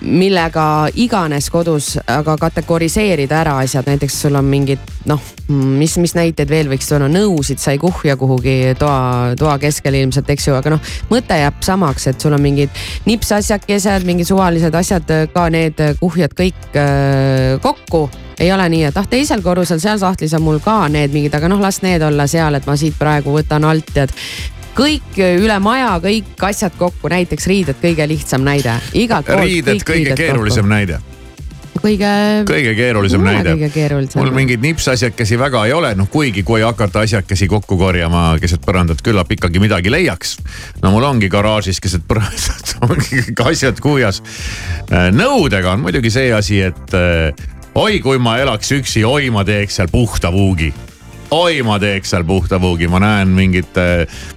millega 0.00 0.88
iganes 0.94 1.50
kodus, 1.52 1.94
aga 2.08 2.36
kategoriseerida 2.40 3.40
ära 3.42 3.56
asjad, 3.60 3.88
näiteks 3.90 4.16
sul 4.22 4.38
on 4.38 4.46
mingid 4.48 4.80
noh, 5.08 5.20
mis, 5.50 5.96
mis 6.00 6.14
näiteid 6.16 6.48
veel 6.50 6.70
võiks 6.70 6.88
tuua, 6.88 7.02
no 7.02 7.10
nõusid 7.12 7.60
sai 7.60 7.78
kuhja 7.80 8.16
kuhugi 8.20 8.74
toa, 8.80 9.34
toa 9.38 9.58
keskele 9.60 10.00
ilmselt, 10.04 10.30
eks 10.32 10.48
ju, 10.48 10.56
aga 10.56 10.74
noh, 10.76 10.94
mõte 11.12 11.36
jääb 11.40 11.60
samaks, 11.64 12.08
et 12.10 12.20
sul 12.20 12.36
on 12.36 12.42
mingid 12.44 12.72
nipsasjakesed, 13.08 14.06
mingid 14.08 14.30
suvalised 14.30 14.74
asjad, 14.74 15.14
ka 15.34 15.46
need 15.52 15.80
kuhjad 16.00 16.36
kõik 16.38 16.80
äh, 16.80 17.60
kokku. 17.62 18.08
Ei 18.40 18.48
ole 18.54 18.70
nii, 18.72 18.86
et 18.88 18.96
ah 18.96 19.04
teisel 19.04 19.42
korrusel 19.44 19.82
seal 19.82 19.98
sahtlis 20.00 20.32
on 20.38 20.40
mul 20.46 20.62
ka 20.64 20.86
need 20.88 21.12
mingid, 21.12 21.34
aga 21.36 21.50
noh, 21.52 21.60
las 21.60 21.82
need 21.84 22.00
olla 22.06 22.24
seal, 22.30 22.56
et 22.56 22.64
ma 22.68 22.76
siit 22.80 22.96
praegu 22.96 23.34
võtan 23.36 23.68
alt 23.68 23.92
ja 23.96 24.08
et 24.08 24.16
kõik 24.76 25.18
üle 25.18 25.58
maja, 25.62 25.94
kõik 26.02 26.44
asjad 26.50 26.76
kokku, 26.78 27.10
näiteks 27.12 27.46
riided, 27.50 27.80
kõige 27.82 28.08
lihtsam 28.08 28.44
näide. 28.46 28.78
igalt 28.94 29.26
poolt 29.26 29.46
riided, 29.46 29.82
kõige 29.82 30.04
riided 30.10 30.22
keerulisem 30.24 30.68
kokku. 30.68 30.74
näide 30.74 31.00
kõige. 31.80 32.10
kõige 32.48 32.74
keerulisem 32.74 33.20
Mulle 33.20 33.42
näide. 33.42 34.08
mul 34.14 34.30
mingeid 34.34 34.60
nipsasjakesi 34.64 35.38
väga 35.38 35.64
ei 35.66 35.72
ole, 35.72 35.94
noh 35.94 36.08
kuigi 36.10 36.42
kui 36.42 36.62
hakata 36.62 37.04
asjakesi 37.06 37.48
kokku 37.48 37.78
korjama 37.78 38.36
keset 38.40 38.64
põrandat, 38.66 39.02
küllap 39.04 39.32
ikkagi 39.32 39.62
midagi 39.62 39.92
leiaks. 39.92 40.36
no 40.82 40.90
mul 40.90 41.06
ongi 41.08 41.28
garaažis 41.28 41.80
keset 41.80 42.04
põrandat 42.08 42.76
ongi 42.88 43.24
kõik 43.30 43.46
asjad 43.52 43.80
kuhjas. 43.80 44.22
nõudega 44.90 45.74
on 45.74 45.86
muidugi 45.86 46.10
see 46.10 46.32
asi, 46.34 46.60
et 46.70 46.94
eh, 46.94 47.48
oi, 47.74 48.00
kui 48.00 48.18
ma 48.18 48.38
elaks 48.42 48.72
üksi, 48.80 49.04
oi, 49.04 49.30
ma 49.30 49.44
teeks 49.44 49.80
seal 49.80 49.92
puhta 49.92 50.32
vuugi 50.32 50.72
oi, 51.30 51.60
ma 51.62 51.78
teeks 51.82 52.14
seal 52.14 52.24
puhta 52.26 52.60
vuugi, 52.60 52.88
ma 52.90 53.00
näen 53.02 53.30
mingit, 53.34 53.78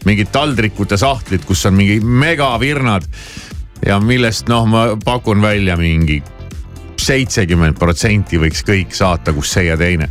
mingit 0.06 0.32
taldrikute 0.32 0.98
sahtlit, 0.98 1.46
kus 1.46 1.66
on 1.66 1.78
mingi 1.78 2.00
megavirnad. 2.00 3.08
ja 3.86 4.00
millest 4.00 4.48
noh, 4.48 4.68
ma 4.70 4.86
pakun 5.04 5.42
välja 5.42 5.76
mingi 5.78 6.22
seitsekümmend 7.04 7.78
protsenti 7.80 8.40
võiks 8.40 8.64
kõik 8.68 8.96
saata, 8.96 9.34
kus 9.36 9.54
see 9.58 9.68
ja 9.68 9.78
teine. 9.80 10.10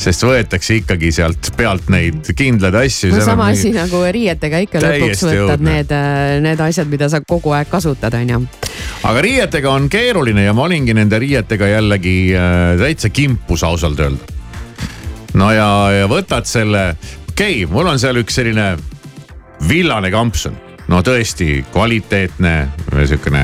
sest 0.00 0.22
võetakse 0.24 0.78
ikkagi 0.80 1.10
sealt 1.12 1.50
pealt 1.56 1.90
neid 1.92 2.30
kindlaid 2.36 2.76
asju. 2.84 3.10
no 3.12 3.24
sama 3.24 3.50
asi 3.52 3.72
nagu 3.74 4.00
riietega 4.12 4.62
ikka 4.64 4.80
lõpuks 4.80 5.24
võtad 5.26 5.56
õudne. 5.56 5.74
need, 5.74 5.94
need 6.46 6.60
asjad, 6.64 6.88
mida 6.88 7.10
sa 7.12 7.20
kogu 7.20 7.52
aeg 7.56 7.68
kasutad, 7.68 8.14
on 8.16 8.34
ju. 8.34 8.42
aga 9.10 9.24
riietega 9.26 9.72
on 9.72 9.88
keeruline 9.92 10.46
ja 10.46 10.56
ma 10.56 10.68
olingi 10.68 10.96
nende 10.96 11.20
riietega 11.20 11.72
jällegi 11.74 12.18
äh, 12.32 12.76
täitsa 12.80 13.12
kimpus 13.12 13.64
ausalt 13.66 14.00
öelda. 14.00 14.39
No 15.40 15.50
ja, 15.56 15.68
ja 16.02 16.08
võtad 16.10 16.48
selle, 16.48 16.90
okei 17.30 17.62
okay,, 17.64 17.70
mul 17.72 17.88
on 17.88 18.00
seal 18.00 18.20
üks 18.20 18.36
selline 18.40 18.74
villane 19.68 20.10
kampsun 20.12 20.56
no 20.90 21.00
tõesti 21.06 21.60
kvaliteetne, 21.70 22.54
sihukene 23.06 23.42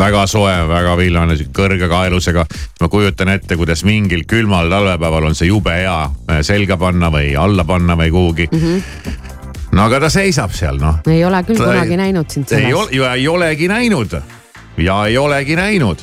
väga 0.00 0.24
soe, 0.30 0.54
väga 0.68 0.96
villane, 0.98 1.36
sihuke 1.38 1.54
kõrge 1.54 1.88
kaelusega. 1.90 2.46
ma 2.80 2.88
kujutan 2.90 3.30
ette, 3.32 3.56
kuidas 3.56 3.84
mingil 3.86 4.24
külmal 4.28 4.70
talvepäeval 4.72 5.30
on 5.30 5.38
see 5.38 5.48
jube 5.52 5.72
hea 5.72 5.98
äh, 6.06 6.42
selga 6.42 6.76
panna 6.80 7.10
või 7.14 7.36
alla 7.38 7.64
panna 7.64 7.96
või 7.96 8.10
kuhugi 8.10 8.48
mm. 8.50 8.58
-hmm. 8.58 9.22
no 9.78 9.86
aga 9.86 10.00
ta 10.06 10.10
seisab 10.10 10.52
seal 10.52 10.80
noh 10.82 11.00
ei 11.06 11.24
ole 11.24 11.42
küll 11.46 11.56
Ta 11.60 11.70
ei- 11.70 11.78
kunagi 11.78 11.96
näinud 12.02 12.30
sind 12.30 12.50
ei 12.52 12.66
selles. 12.66 12.74
ole 12.74 12.98
ja 12.98 13.14
ei 13.14 13.28
olegi 13.28 13.68
näinud 13.68 14.20
ja 14.76 15.06
ei 15.06 15.18
olegi 15.18 15.56
näinud. 15.56 16.02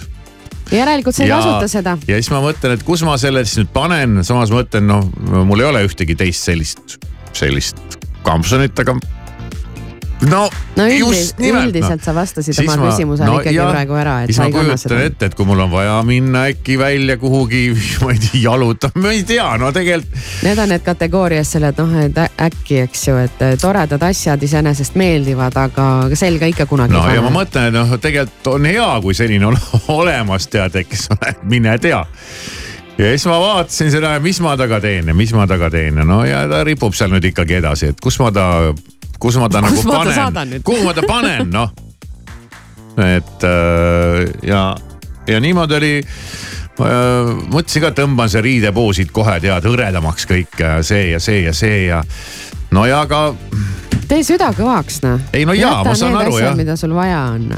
Järelikult 0.71 1.15
sa 1.15 1.25
ei 1.25 1.31
kasuta 1.33 1.67
seda. 1.71 1.97
ja 2.07 2.19
siis 2.19 2.31
ma 2.33 2.41
mõtlen, 2.43 2.77
et 2.77 2.85
kus 2.87 3.03
ma 3.07 3.17
selle 3.21 3.43
siis 3.47 3.63
nüüd 3.63 3.73
panen, 3.75 4.21
samas 4.27 4.53
mõtlen, 4.53 4.87
noh, 4.89 5.09
mul 5.47 5.63
ei 5.63 5.69
ole 5.71 5.83
ühtegi 5.87 6.15
teist 6.19 6.47
sellist, 6.49 6.97
sellist 7.35 7.99
kampsunit, 8.23 8.77
aga 8.79 8.95
no, 10.29 10.47
no 10.77 10.85
üldis, 10.87 11.01
just 11.03 11.39
nimelt, 11.41 11.69
üldiselt 11.69 11.99
noh. 11.99 12.05
sa 12.05 12.13
vastasid 12.15 12.55
Siis 12.55 12.67
oma 12.67 12.77
ma- 12.79 12.91
küsimusele 12.91 13.27
no 13.29 13.39
ikkagi 13.41 13.57
jah, 13.57 13.71
praegu 13.73 13.97
ära, 13.99 14.15
et 14.23 14.33
sa 14.35 14.47
ei 14.47 14.55
kanna 14.55 14.77
seda. 14.79 14.99
ette, 15.07 15.29
et 15.31 15.35
kui 15.37 15.47
mul 15.49 15.63
on 15.65 15.71
vaja 15.73 15.97
minna 16.07 16.45
äkki 16.51 16.77
välja 16.79 17.17
kuhugi, 17.21 17.63
ma 18.03 18.13
ei 18.13 18.21
tea, 18.23 18.41
jalutama, 18.45 19.03
ma 19.03 19.13
ei 19.15 19.23
tea, 19.27 19.47
no 19.61 19.71
tegelikult 19.75 20.21
Need 20.43 20.59
on 20.59 20.69
need 20.73 20.83
kategooriasse, 20.85 21.61
et 21.69 21.77
noh, 21.81 21.93
et 22.03 22.17
äkki, 22.47 22.79
eks 22.87 23.07
ju, 23.07 23.17
et 23.23 23.43
toredad 23.61 24.01
asjad 24.09 24.43
iseenesest 24.43 24.97
meeldivad, 24.99 25.55
aga 25.57 25.87
selga 26.19 26.49
ikka 26.51 26.65
kunagi 26.69 26.93
no 26.95 27.03
ei 27.09 27.17
ja 27.17 27.21
ma 27.23 27.29
pane. 27.29 27.37
mõtlen, 27.39 27.69
et 27.71 27.77
noh, 27.77 27.95
tegelikult 28.03 28.51
on 28.55 28.67
hea, 28.69 28.89
kui 29.05 29.15
selline 29.17 29.47
on 29.51 29.57
olemas, 29.99 30.47
tead, 30.51 30.75
eks 30.83 31.09
ole, 31.15 31.35
mine 31.53 31.77
tea. 31.83 32.03
ja 32.97 33.11
siis 33.13 33.25
ma 33.29 33.39
vaatasin 33.41 33.89
seda, 33.93 34.15
mis 34.23 34.39
ma 34.43 34.55
temaga 34.59 34.79
teen 34.83 35.07
ja 35.09 35.15
mis 35.17 35.31
ma 35.33 35.47
temaga 35.49 35.69
teen 35.73 35.97
ja 35.97 36.03
no 36.05 36.19
ja 36.27 36.43
ta 36.51 36.63
ripub 36.67 36.93
seal 36.93 37.09
nüüd 37.13 37.25
ikkagi 37.31 37.57
edasi, 37.61 37.89
et 37.93 38.01
kus 38.03 38.19
ma 38.21 38.29
ta, 38.35 38.47
kus 39.19 39.37
ma 39.41 39.49
ta 39.49 39.61
Kus 39.63 39.83
nagu 39.83 39.87
ma 39.87 40.31
panen 40.31 40.61
kuhu 40.63 40.85
ma 40.85 40.93
ta 40.93 41.03
panen, 41.07 41.51
noh. 41.53 41.73
et 42.97 43.45
äh, 43.49 44.23
ja, 44.47 44.63
ja 45.27 45.39
niimoodi 45.39 45.77
oli 45.79 45.93
äh, 46.03 47.33
mõtlesin 47.49 47.87
ka, 47.87 47.93
tõmban 47.97 48.31
see 48.31 48.43
riidepuu 48.45 48.93
siit 48.93 49.11
kohe 49.15 49.39
tead 49.43 49.69
hõredamaks 49.69 50.27
kõik 50.29 50.65
see 50.81 51.11
ja 51.11 51.19
see 51.23 51.43
ja 51.47 51.53
see 51.57 51.85
ja 51.87 52.03
no 52.73 52.85
ja 52.89 53.03
aga 53.07 53.29
tee 54.07 54.23
süda 54.25 54.51
kõvaks 54.55 55.01
noh. 55.05 55.21
Ei, 55.33 55.45
no 55.47 55.55
jaa, 55.57 55.81
ma 55.85 55.95
saan 55.97 56.17
aru, 56.19 56.37
jah. 56.41 56.57
mida 56.57 56.75
sul 56.79 56.93
vaja 56.95 57.25
on. 57.33 57.53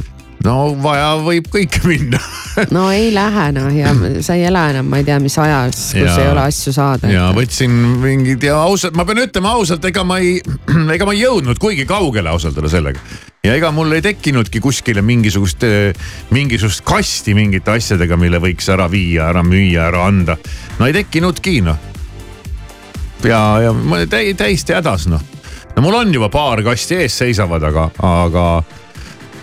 No 0.46 0.56
vaja 0.82 1.14
võib 1.26 1.48
kõike 1.52 1.82
minna 1.88 2.20
no 2.76 2.88
ei 2.94 3.10
lähe 3.14 3.48
noh 3.56 3.70
ja 3.74 3.92
sa 4.24 4.36
ei 4.38 4.46
ela 4.50 4.68
enam, 4.72 4.88
ma 4.92 5.00
ei 5.02 5.08
tea, 5.08 5.18
mis 5.24 5.36
ajas, 5.42 5.80
kus 5.96 6.04
Jaa. 6.04 6.18
ei 6.22 6.32
ole 6.32 6.44
asju 6.46 6.74
saada. 6.76 7.12
ja 7.12 7.30
võtsin 7.36 7.74
mingid 8.02 8.46
ja 8.46 8.60
ausalt, 8.64 8.96
ma 8.98 9.06
pean 9.08 9.24
ütlema 9.26 9.56
ausalt, 9.58 9.86
ega 9.90 10.06
ma 10.08 10.20
ei, 10.24 10.38
ega 10.96 11.08
ma 11.08 11.16
ei 11.16 11.24
jõudnud 11.24 11.60
kuigi 11.62 11.88
kaugele 11.90 12.32
ausalt 12.34 12.58
öelda 12.60 12.72
sellega. 12.72 13.02
ja 13.46 13.58
ega 13.58 13.72
mul 13.76 13.98
ei 13.98 14.06
tekkinudki 14.06 14.62
kuskile 14.64 15.04
mingisugust, 15.06 15.66
mingisugust 16.36 16.86
kasti 16.88 17.36
mingite 17.38 17.76
asjadega, 17.76 18.18
mille 18.20 18.42
võiks 18.44 18.70
ära 18.74 18.88
viia, 18.92 19.30
ära 19.34 19.44
müüa, 19.46 19.90
ära 19.90 20.06
anda. 20.08 20.38
no 20.80 20.90
ei 20.90 20.96
tekkinudki 20.96 21.60
noh. 21.66 21.82
ja, 23.26 23.44
ja 23.66 23.76
ma 23.76 24.04
täi, 24.10 24.34
täiesti 24.38 24.78
hädas 24.78 25.10
noh. 25.12 25.30
no 25.76 25.86
mul 25.86 26.04
on 26.04 26.14
juba 26.14 26.30
paar 26.34 26.64
kasti 26.66 27.02
ees 27.04 27.18
seisavad, 27.26 27.72
aga, 27.74 27.90
aga, 28.06 28.50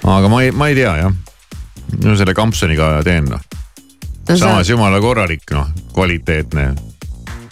aga 0.04 0.28
ma 0.28 0.42
ei, 0.42 0.50
ma 0.52 0.68
ei 0.68 0.74
tea 0.74 0.96
jah. 0.96 1.12
no 2.04 2.16
selle 2.16 2.34
kampsuniga 2.34 3.02
teen 3.04 3.24
noh 3.24 3.40
No 4.28 4.36
sa- 4.38 4.46
samas 4.46 4.68
jumala 4.70 5.00
korralik 5.00 5.42
noh, 5.50 5.66
kvaliteetne. 5.92 6.74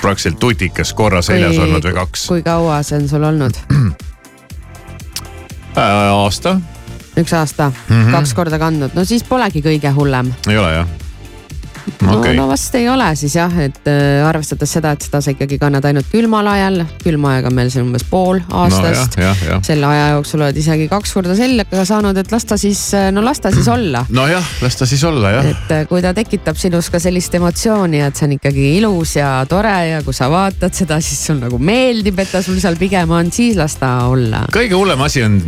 praktiliselt 0.00 0.38
tutikas 0.40 0.92
korra 0.94 1.22
seljas 1.22 1.56
Kui- 1.56 1.64
olnud 1.64 1.84
või 1.84 1.94
kaks. 1.94 2.26
kui 2.28 2.42
kaua 2.42 2.82
see 2.82 2.98
on 2.98 3.08
sul 3.08 3.22
olnud? 3.26 3.58
aasta, 5.76 6.60
üks 7.18 7.32
aasta 7.36 7.68
mm. 7.70 7.84
-hmm. 8.04 8.12
kaks 8.12 8.34
korda 8.34 8.58
kandnud, 8.58 8.90
no 8.94 9.04
siis 9.04 9.22
polegi 9.24 9.62
kõige 9.62 9.90
hullem. 9.94 10.32
ei 10.48 10.58
ole 10.58 10.72
jah? 10.74 10.86
No, 12.02 12.16
okei 12.18 12.34
no 12.36 12.46
vast 12.50 12.74
ei 12.78 12.88
ole 12.90 13.08
siis 13.18 13.34
jah, 13.36 13.52
et 13.64 13.88
äh, 13.90 14.20
arvestades 14.26 14.72
seda, 14.76 14.92
et 14.96 15.06
seda 15.06 15.20
sa 15.24 15.34
ikkagi 15.34 15.58
kannad 15.60 15.86
ainult 15.88 16.08
külmal 16.12 16.48
ajal, 16.50 16.82
külma 17.02 17.36
aeg 17.36 17.48
on 17.50 17.56
meil 17.56 17.70
siin 17.72 17.86
umbes 17.86 18.04
pool 18.10 18.40
aastast 18.62 19.18
no, 19.20 19.60
selle 19.66 19.88
aja 19.90 20.08
jooksul 20.16 20.44
oled 20.44 20.60
isegi 20.60 20.88
kaks 20.90 21.14
korda 21.16 21.36
sellega 21.38 21.84
saanud, 21.88 22.18
et 22.20 22.34
las 22.34 22.46
ta 22.48 22.58
siis, 22.60 22.82
no 23.14 23.24
las 23.24 23.42
ta 23.42 23.52
siis 23.54 23.68
olla. 23.76 24.04
nojah, 24.08 24.52
las 24.64 24.78
ta 24.80 24.88
siis 24.88 25.04
olla 25.08 25.34
jah. 25.38 25.50
et 25.54 25.74
äh, 25.76 25.86
kui 25.90 26.02
ta 26.04 26.14
tekitab 26.16 26.58
sinus 26.60 26.90
ka 26.92 27.02
sellist 27.02 27.34
emotsiooni, 27.38 28.02
et 28.06 28.18
see 28.18 28.28
on 28.28 28.36
ikkagi 28.38 28.66
ilus 28.78 29.16
ja 29.18 29.32
tore 29.50 29.76
ja 29.90 30.02
kui 30.06 30.16
sa 30.16 30.30
vaatad 30.32 30.76
seda, 30.76 31.00
siis 31.04 31.22
sul 31.30 31.40
nagu 31.42 31.60
meeldib, 31.62 32.18
et 32.22 32.34
ta 32.34 32.44
sul 32.44 32.60
seal 32.62 32.78
pigem 32.80 33.16
on, 33.16 33.32
siis 33.34 33.58
las 33.60 33.78
ta 33.80 33.96
olla. 34.10 34.44
kõige 34.52 34.78
hullem 34.78 35.06
asi 35.06 35.24
on 35.26 35.40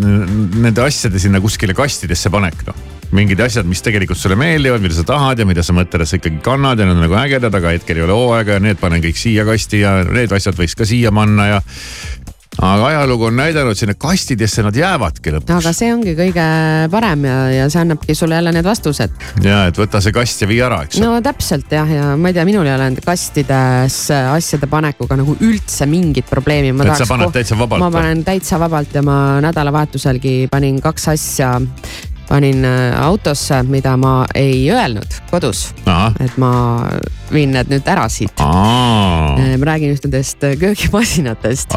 nende 0.63 0.85
asjade 0.85 1.21
sinna 1.23 1.43
kuskile 1.43 1.77
kastidesse 1.77 2.33
panek 2.33 2.67
noh 2.69 3.02
mingid 3.17 3.41
asjad, 3.45 3.69
mis 3.69 3.83
tegelikult 3.85 4.19
sulle 4.19 4.37
meeldivad, 4.41 4.83
mida 4.83 4.97
sa 4.97 5.05
tahad 5.07 5.43
ja 5.43 5.49
mida 5.49 5.65
sa 5.65 5.75
sa 5.77 6.19
ikkagi 6.19 6.41
kannad 6.45 6.81
ja 6.81 6.89
need 6.89 6.97
on 6.97 7.07
nagu 7.07 7.19
ägedad, 7.21 7.55
aga 7.55 7.77
hetkel 7.77 8.01
ei 8.01 8.07
ole 8.09 8.17
hooaega 8.17 8.59
ja 8.59 8.65
need 8.65 8.81
panen 8.81 9.03
kõik 9.05 9.19
siia 9.21 9.45
kasti 9.49 9.85
ja 9.85 10.01
need 10.09 10.33
asjad 10.33 10.57
võiks 10.57 10.77
ka 10.79 10.89
siia 10.89 11.13
panna 11.13 11.47
ja. 11.51 11.59
aga 12.57 12.87
ajalugu 12.89 13.27
on 13.29 13.37
näidanud, 13.37 13.77
sinna 13.77 13.95
kastidesse 14.01 14.65
nad 14.65 14.77
jäävadki 14.77 15.35
lõpuks. 15.35 15.53
aga 15.59 15.73
see 15.77 15.91
ongi 15.93 16.15
kõige 16.17 16.47
parem 16.93 17.27
ja, 17.29 17.37
ja 17.53 17.67
see 17.73 17.83
annabki 17.83 18.17
sulle 18.17 18.39
jälle 18.39 18.55
need 18.57 18.65
vastused. 18.65 19.13
ja 19.45 19.67
et 19.69 19.81
võta 19.81 20.01
see 20.05 20.17
kast 20.17 20.45
ja 20.45 20.49
vii 20.49 20.63
ära, 20.65 20.81
eks. 20.89 21.03
no 21.05 21.13
täpselt 21.25 21.73
jah, 21.77 21.93
ja 21.93 22.15
ma 22.17 22.33
ei 22.33 22.39
tea, 22.39 22.47
minul 22.49 22.65
ei 22.69 22.75
ole 22.79 22.89
nende 22.89 23.05
kastides 23.05 23.99
asjade 24.23 24.71
panekuga 24.73 25.21
nagu 25.21 25.37
üldse 25.41 25.89
mingit 25.91 26.33
probleemi. 26.33 26.73
et 26.73 26.97
sa 26.97 27.09
paned 27.13 27.37
täitsa 27.37 27.61
vabalt? 27.61 27.85
ma 27.85 27.93
panen 27.93 28.25
täitsa 28.25 28.61
vabalt 28.63 28.97
ja 28.97 29.05
ma 29.05 29.19
nädalavahetuselgi 29.45 30.49
panin 30.53 30.81
kaks 30.81 31.09
asja 31.13 31.55
panin 32.33 32.65
äh, 32.65 33.03
autosse, 33.05 33.63
mida 33.69 33.93
ma 34.01 34.25
ei 34.35 34.71
öelnud 34.73 35.19
kodus. 35.31 35.75
et 36.21 36.37
ma 36.41 36.53
viin 37.33 37.53
need 37.53 37.69
nüüd 37.69 37.89
ära 37.93 38.07
siit. 38.13 38.41
Äh, 38.41 39.53
ma 39.61 39.69
räägin 39.69 39.93
ühtedest 39.93 40.45
äh, 40.49 40.57
köögimasinatest. 40.57 41.77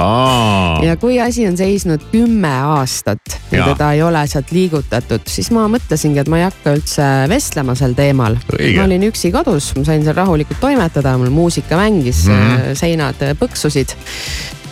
ja 0.88 0.96
kui 1.02 1.20
asi 1.20 1.48
on 1.48 1.60
seisnud 1.60 2.08
kümme 2.14 2.54
aastat 2.78 3.36
ja, 3.52 3.60
ja 3.60 3.68
teda 3.74 3.92
ei 3.98 4.04
ole 4.04 4.24
sealt 4.32 4.56
liigutatud, 4.56 5.28
siis 5.28 5.52
ma 5.52 5.68
mõtlesingi, 5.72 6.24
et 6.24 6.32
ma 6.32 6.40
ei 6.40 6.48
hakka 6.48 6.78
üldse 6.80 7.12
vestlema 7.32 7.76
sel 7.76 7.98
teemal. 7.98 8.40
ma 8.48 8.88
olin 8.88 9.10
üksi 9.12 9.34
kodus, 9.36 9.74
ma 9.76 9.84
sain 9.88 10.08
seal 10.08 10.16
rahulikult 10.16 10.64
toimetada, 10.64 11.18
mul 11.20 11.36
muusika 11.36 11.76
mängis 11.84 12.30
mm, 12.30 12.44
-hmm. 12.46 12.80
seinad 12.80 13.28
põksusid 13.44 13.98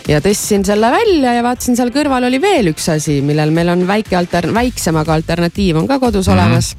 ja 0.08 0.20
tõstsin 0.24 0.64
selle 0.66 0.90
välja 0.92 1.34
ja 1.38 1.44
vaatasin, 1.44 1.76
seal 1.78 1.92
kõrval 1.94 2.28
oli 2.28 2.40
veel 2.42 2.72
üks 2.74 2.88
asi, 2.92 3.20
millel 3.24 3.52
meil 3.54 3.72
on 3.72 3.86
väike 3.88 4.18
alter-, 4.18 4.50
väiksem, 4.54 4.96
aga 5.00 5.16
alternatiiv 5.16 5.80
on 5.80 5.88
ka 5.88 5.98
kodus 5.98 6.28
mm 6.28 6.32
-hmm. 6.32 6.42
olemas. 6.42 6.76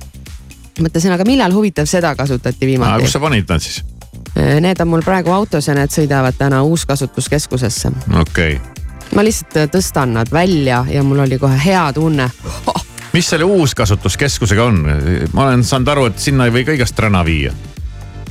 mõtlesin, 0.79 1.11
aga 1.11 1.25
millal 1.25 1.53
huvitav 1.53 1.85
seda 1.85 2.15
kasutati 2.15 2.65
viimati? 2.65 3.03
kus 3.03 3.11
sa 3.11 3.19
panid 3.19 3.45
nad 3.49 3.59
siis? 3.59 3.83
Äh, 4.37 4.61
need 4.61 4.79
on 4.79 4.87
mul 4.87 5.01
praegu 5.01 5.31
autos 5.31 5.67
ja 5.67 5.73
need 5.73 5.89
sõidavad 5.89 6.37
täna 6.37 6.63
uuskasutuskeskusesse. 6.63 7.91
okei 8.21 8.55
okay. 8.55 8.59
ma 9.15 9.23
lihtsalt 9.23 9.57
äh, 9.57 9.69
tõstan 9.69 10.13
nad 10.13 10.31
välja 10.31 10.85
ja 10.89 11.03
mul 11.03 11.19
oli 11.19 11.39
kohe 11.39 11.57
hea 11.65 11.93
tunne 11.93 12.29
oh.. 12.67 12.85
mis 13.13 13.29
selle 13.29 13.43
uuskasutuskeskusega 13.43 14.63
on? 14.63 14.85
ma 15.33 15.47
olen 15.47 15.63
saanud 15.63 15.87
aru, 15.87 16.05
et 16.05 16.19
sinna 16.19 16.45
ei 16.45 16.51
või 16.51 16.65
kõigest 16.65 16.99
räna 16.99 17.25
viia. 17.25 17.53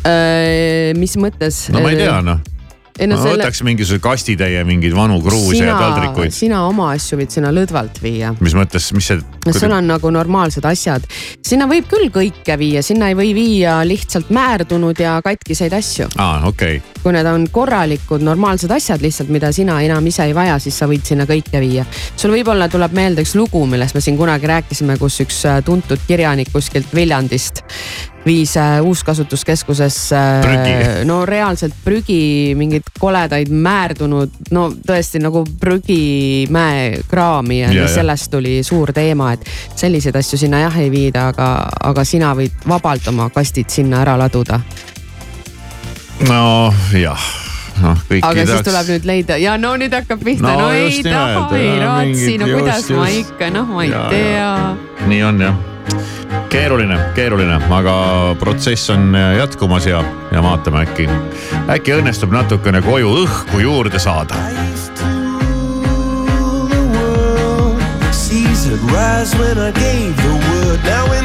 Äh, 0.06 0.94
mis 0.96 1.16
mõttes? 1.16 1.68
no 1.72 1.80
ma 1.80 1.90
ei 1.90 1.96
tea 1.96 2.22
noh 2.22 2.53
ei 2.98 3.08
no, 3.10 3.16
selle... 3.18 3.42
võtaks 3.42 3.62
mingisuguse 3.66 4.02
kastitäie 4.02 4.60
mingeid 4.66 4.94
vanu 4.94 5.16
kruuse 5.22 5.56
sina, 5.58 5.72
ja 5.72 5.78
taldrikuid. 5.80 6.34
sina 6.34 6.60
oma 6.68 6.92
asju 6.94 7.18
võid 7.18 7.34
sinna 7.34 7.50
lõdvalt 7.54 7.98
viia. 8.02 8.30
mis 8.44 8.54
mõttes, 8.54 8.86
mis 8.94 9.08
see? 9.10 9.18
no 9.18 9.54
sul 9.56 9.74
on 9.74 9.88
nagu 9.90 10.12
normaalsed 10.14 10.66
asjad. 10.70 11.06
sinna 11.42 11.66
võib 11.70 11.88
küll 11.90 12.12
kõike 12.14 12.58
viia, 12.60 12.84
sinna 12.86 13.10
ei 13.10 13.18
või 13.18 13.32
viia 13.34 13.80
lihtsalt 13.86 14.30
määrdunud 14.34 15.02
ja 15.02 15.16
katkiseid 15.26 15.74
asju. 15.74 16.08
aa, 16.22 16.46
okei 16.46 16.78
okay. 16.78 17.02
kui 17.02 17.16
need 17.16 17.28
on 17.30 17.48
korralikud 17.50 18.22
normaalsed 18.22 18.70
asjad 18.70 19.02
lihtsalt, 19.02 19.32
mida 19.34 19.50
sina 19.52 19.80
enam 19.82 20.06
ise 20.06 20.28
ei 20.28 20.36
vaja, 20.36 20.60
siis 20.62 20.78
sa 20.78 20.86
võid 20.90 21.02
sinna 21.08 21.26
kõike 21.26 21.58
viia. 21.66 21.86
sul 22.14 22.34
võib-olla 22.36 22.70
tuleb 22.70 22.94
meelde 22.94 23.26
üks 23.26 23.34
lugu, 23.34 23.66
millest 23.66 23.98
me 23.98 24.04
siin 24.04 24.18
kunagi 24.20 24.50
rääkisime, 24.54 25.00
kus 25.02 25.18
üks 25.26 25.42
tuntud 25.66 26.06
kirjanik 26.06 26.54
kuskilt 26.54 26.94
Viljandist 26.94 27.64
viis 28.26 28.56
äh, 28.56 28.82
uuskasutuskeskusesse 28.82 30.16
no 31.04 31.26
reaalselt 31.26 31.74
prügi, 31.84 32.54
mingeid 32.56 32.88
koledaid 33.00 33.52
määrdunud, 33.52 34.32
no 34.54 34.68
tõesti 34.86 35.20
nagu 35.22 35.44
prügimäekraami 35.60 37.60
ja, 37.60 37.72
ja, 37.72 37.82
ja 37.82 37.88
sellest 37.92 38.30
tuli 38.32 38.58
suur 38.66 38.92
teema, 38.96 39.32
et 39.36 39.44
selliseid 39.76 40.16
asju 40.16 40.40
sinna 40.40 40.64
jah 40.64 40.80
ei 40.80 40.90
viida, 40.92 41.28
aga, 41.34 41.50
aga 41.92 42.04
sina 42.08 42.32
võid 42.36 42.64
vabalt 42.68 43.08
oma 43.12 43.28
kastid 43.34 43.72
sinna 43.72 44.00
ära 44.04 44.16
laduda. 44.18 44.60
no 46.28 46.72
jah 46.94 47.30
noh, 47.82 48.00
kõiki 48.08 48.22
aga 48.22 48.40
tahaks. 48.40 48.52
siis 48.52 48.66
tuleb 48.70 48.90
nüüd 48.94 49.10
leida 49.10 49.38
ja 49.42 49.58
no 49.60 49.74
nüüd 49.80 49.94
hakkab 49.94 50.24
pihta, 50.24 50.48
no, 50.48 50.68
no 50.68 50.72
ei 50.72 51.04
taha, 51.04 51.46
ei 51.58 51.76
raatsi, 51.82 52.34
no 52.40 52.50
kuidas 52.54 52.88
just, 52.88 52.98
ma 52.98 53.12
ikka, 53.20 53.52
noh, 53.54 53.70
ma 53.76 53.86
ei 53.86 53.94
ja, 53.94 54.02
tea. 54.10 55.06
nii 55.10 55.22
on 55.28 55.48
jah 55.48 55.62
keeruline, 56.48 56.98
keeruline, 57.14 57.58
aga 57.70 57.94
protsess 58.38 58.90
on 58.90 59.16
jätkumas 59.38 59.86
ja, 59.86 60.04
ja 60.32 60.42
vaatame 60.42 60.84
äkki, 60.84 61.08
äkki 61.68 61.96
õnnestub 61.98 62.32
natukene 62.34 62.82
koju 62.82 63.10
õhku 63.24 63.62
juurde 63.62 63.98
saada. 63.98 64.38
Season 68.12 68.78
rise 68.90 69.36
when 69.38 69.58
I 69.58 69.72
gave 69.72 70.16
the 70.16 70.34
word. 70.48 70.80
Now 70.84 71.12
in 71.12 71.23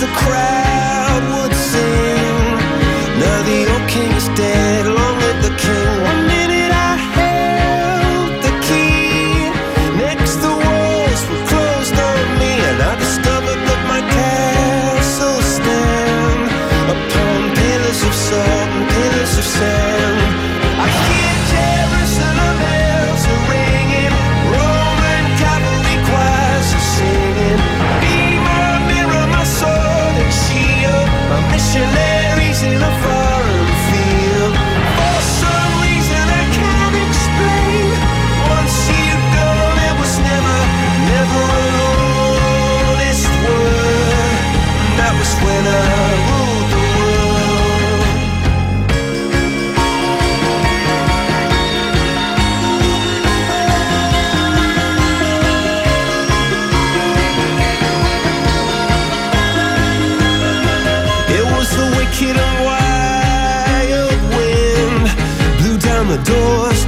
the 0.00 0.06
crowd 0.06 0.53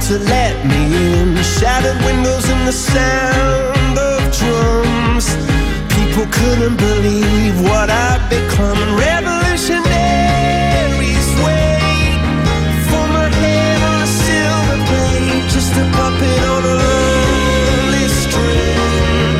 to 0.07 0.17
let 0.19 0.65
me 0.65 0.95
in. 1.19 1.35
Shattered 1.43 1.97
windows 2.05 2.49
and 2.49 2.65
the 2.65 2.71
sound 2.71 3.97
of 3.97 4.31
drums. 4.39 5.35
People 5.95 6.25
couldn't 6.31 6.77
believe 6.77 7.59
what 7.61 7.89
I'd 7.89 8.29
become. 8.29 8.77
Revolutionaries 8.95 11.27
wait 11.43 12.21
for 12.87 13.05
my 13.17 13.27
head 13.43 13.81
on 13.91 14.01
a 14.07 14.09
silver 14.23 14.79
plate, 14.87 15.43
just 15.51 15.75
a 15.75 15.83
puppet 15.97 16.41
on 16.55 16.63
a 16.63 16.75
lonely 16.83 18.07
string. 18.07 19.35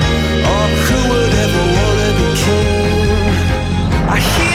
Oh, 0.52 0.68
who 0.86 0.98
would 1.12 1.34
ever 1.46 1.64
wanna 1.78 2.10
be 2.20 2.28
king? 2.44 3.32
I 4.16 4.18
hear 4.20 4.47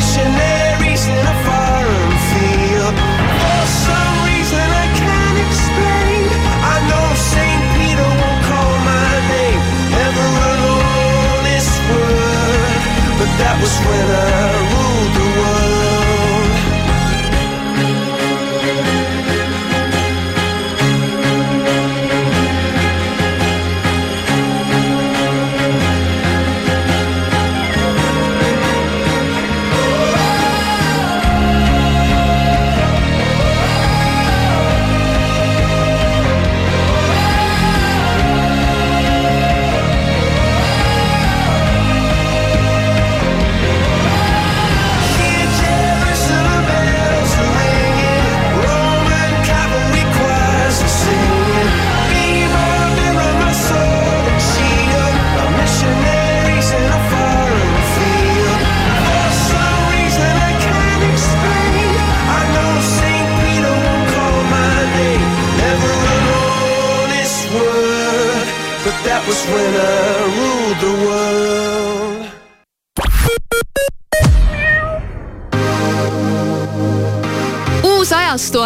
shield, 0.00 0.26
my 0.26 0.69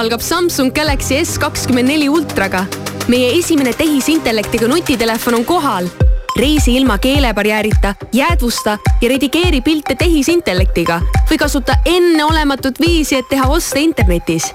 algab 0.04 0.20
Samsung 0.20 0.68
Galaxy 0.74 1.16
S 1.24 1.38
kakskümmend 1.40 1.88
neli 1.88 2.08
ultraga. 2.12 2.66
meie 3.08 3.38
esimene 3.38 3.72
tehisintellektiga 3.72 4.68
nutitelefon 4.68 5.34
on 5.34 5.44
kohal. 5.44 5.88
reisi 6.36 6.76
ilma 6.76 6.98
keelebarjäärita, 6.98 7.94
jäädvusta 8.12 8.78
ja 9.00 9.08
redigeeri 9.08 9.60
pilte 9.60 9.94
tehisintellektiga 9.94 11.00
või 11.30 11.38
kasuta 11.38 11.76
enneolematut 11.84 12.80
viisi, 12.80 13.16
et 13.16 13.28
teha 13.28 13.48
oste 13.48 13.80
internetis. 13.80 14.52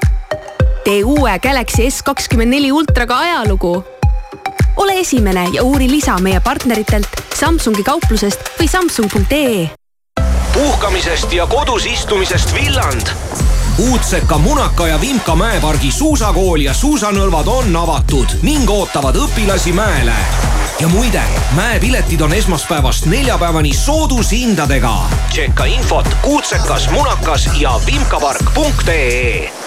tee 0.84 1.04
uue 1.04 1.40
Galaxy 1.40 1.90
S 1.90 2.04
kakskümmend 2.04 2.52
neli 2.52 2.72
ultraga 2.72 3.18
ajalugu. 3.18 3.84
ole 4.78 5.00
esimene 5.00 5.50
ja 5.54 5.64
uuri 5.64 5.90
lisa 5.92 6.18
meie 6.20 6.40
partneritelt 6.40 7.10
Samsungi 7.34 7.84
kauplusest 7.84 8.40
või 8.60 8.68
samsung.ee 8.68 9.70
puhkamisest 10.54 11.34
ja 11.34 11.48
kodus 11.48 11.86
istumisest 11.86 12.54
villand. 12.54 13.08
Uudseka, 13.80 14.38
Munaka 14.38 14.88
ja 14.88 15.02
Vimka 15.02 15.36
mäepargi 15.36 15.92
suusakool 15.92 16.60
ja 16.60 16.74
suusanõlvad 16.74 17.48
on 17.48 17.76
avatud 17.76 18.34
ning 18.44 18.70
ootavad 18.70 19.16
õpilasi 19.16 19.72
mäele. 19.74 20.16
ja 20.80 20.88
muide, 20.88 21.22
mäepiletid 21.56 22.22
on 22.22 22.34
esmaspäevast 22.34 23.06
neljapäevani 23.06 23.74
soodushindadega. 23.74 24.96
tšekka 25.30 25.66
infot 25.66 26.08
Kuutsekas, 26.22 26.90
Munakas 26.92 27.50
ja 27.60 27.80
vimkapark.ee 27.86 29.59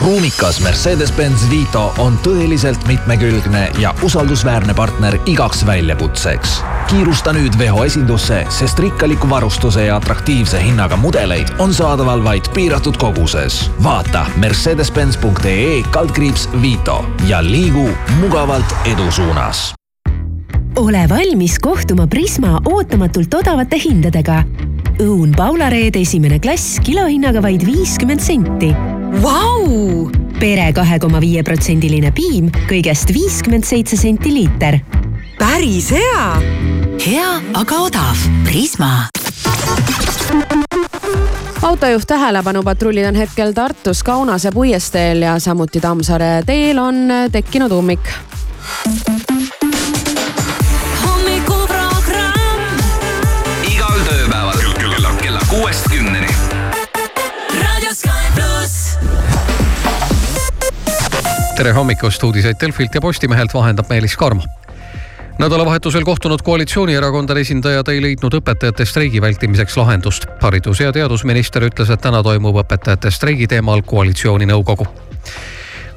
ruumikas 0.00 0.60
Mercedes-Benz 0.60 1.50
Vito 1.50 1.92
on 1.98 2.16
tõeliselt 2.24 2.86
mitmekülgne 2.88 3.70
ja 3.78 3.94
usaldusväärne 4.02 4.74
partner 4.74 5.18
igaks 5.26 5.66
väljakutseks. 5.66 6.60
kiirusta 6.90 7.32
nüüd 7.32 7.58
Veho 7.58 7.84
esindusse, 7.84 8.44
sest 8.48 8.78
rikkaliku 8.78 9.30
varustuse 9.30 9.84
ja 9.84 9.96
atraktiivse 9.96 10.62
hinnaga 10.64 10.96
mudeleid 10.96 11.52
on 11.58 11.74
saadaval 11.74 12.24
vaid 12.24 12.48
piiratud 12.54 12.96
koguses. 12.96 13.70
vaata 13.84 14.26
mercedes-benz.ee 14.36 15.82
kaldkriips 15.90 16.48
Vito 16.62 17.04
ja 17.28 17.44
liigu 17.44 17.88
mugavalt 18.20 18.74
edu 18.84 19.10
suunas 19.10 19.74
ole 20.76 21.08
valmis 21.08 21.58
kohtuma 21.58 22.06
Prisma 22.06 22.60
ootamatult 22.64 23.34
odavate 23.34 23.76
hindadega. 23.84 24.44
õun 25.02 25.34
Paula 25.36 25.68
Reed 25.70 25.96
esimene 25.96 26.38
klass 26.38 26.80
kilohinnaga 26.80 27.42
vaid 27.42 27.66
viiskümmend 27.66 28.20
senti 28.20 28.74
Vau! 29.18 30.10
pere 30.40 30.70
kahe 30.72 30.96
koma 31.02 31.18
viie 31.20 31.42
protsendiline 31.44 32.12
piim 32.16 32.46
kõigest 32.70 33.10
viiskümmend 33.12 33.66
seitse 33.66 33.98
senti 33.98 34.30
liiter. 34.32 34.78
päris 35.38 35.90
hea! 35.90 36.26
hea, 37.02 37.30
aga 37.58 37.80
odav. 37.88 38.22
Prisma 38.46 39.08
autojuht 41.62 42.06
tähelepanupatrullid 42.06 43.06
on 43.10 43.18
hetkel 43.18 43.52
Tartus 43.52 44.02
Kaunase 44.06 44.50
puiesteel 44.54 45.22
ja 45.22 45.38
samuti 45.38 45.80
Tammsaare 45.80 46.42
teel 46.46 46.78
on 46.78 47.08
tekkinud 47.32 47.72
ummik. 47.72 48.14
Tere 61.60 61.72
hommikust, 61.76 62.22
uudiseid 62.24 62.56
Delfilt 62.60 62.94
ja 62.94 63.00
Postimehelt 63.00 63.54
vahendab 63.54 63.88
Meelis 63.88 64.16
Karmo 64.16 64.42
nädalavahetusel 65.38 66.04
kohtunud 66.08 66.40
koalitsioonierakondade 66.42 67.40
esindajad 67.44 67.88
ei 67.92 68.00
leidnud 68.02 68.32
õpetajate 68.38 68.86
streigi 68.88 69.20
vältimiseks 69.20 69.76
lahendust. 69.76 70.24
haridus- 70.40 70.80
ja 70.80 70.92
teadusminister 70.92 71.62
ütles, 71.68 71.92
et 71.92 72.00
täna 72.00 72.22
toimub 72.22 72.56
õpetajate 72.62 73.10
streigi 73.10 73.46
teemal 73.46 73.82
koalitsiooninõukogu 73.82 74.86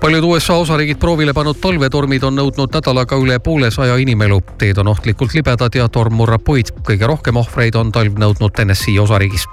paljud 0.02 0.23
USA 0.23 0.54
osariigid 0.54 0.99
proovile 0.99 1.34
pannud 1.34 1.62
talvetormid 1.62 2.23
on 2.23 2.36
nõudnud 2.36 2.76
nädalaga 2.76 3.15
üle 3.15 3.39
poolesaja 3.39 3.95
inimelu. 3.95 4.41
teed 4.58 4.78
on 4.78 4.88
ohtlikult 4.88 5.34
libedad 5.34 5.76
ja 5.76 5.88
torm 5.88 6.13
murrab 6.13 6.43
puid. 6.43 6.76
kõige 6.84 7.08
rohkem 7.08 7.38
ohvreid 7.38 7.76
on 7.76 7.91
talv 7.91 8.19
nõudnud 8.19 8.52
Tennessee 8.52 8.99
osariigis. 8.99 9.47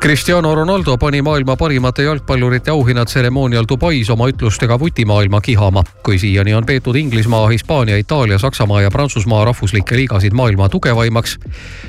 Cristiano 0.00 0.54
Ronaldo 0.54 0.98
pani 0.98 1.22
maailma 1.22 1.56
parimate 1.56 2.02
jalgpallurite 2.02 2.70
auhinnatseremoonial 2.70 3.64
Dubais 3.68 4.10
oma 4.10 4.28
ütlustega 4.28 4.78
vutimaailma 4.80 5.40
kihama. 5.40 5.82
kui 6.02 6.18
siiani 6.18 6.54
on 6.54 6.66
peetud 6.66 6.96
Inglismaa, 6.96 7.48
Hispaania, 7.48 7.96
Itaalia, 7.96 8.38
Saksamaa 8.38 8.80
ja 8.80 8.90
Prantsusmaa 8.90 9.44
rahvuslikke 9.44 9.96
liigasid 9.96 10.32
maailma 10.32 10.68
tugevaimaks, 10.68 11.38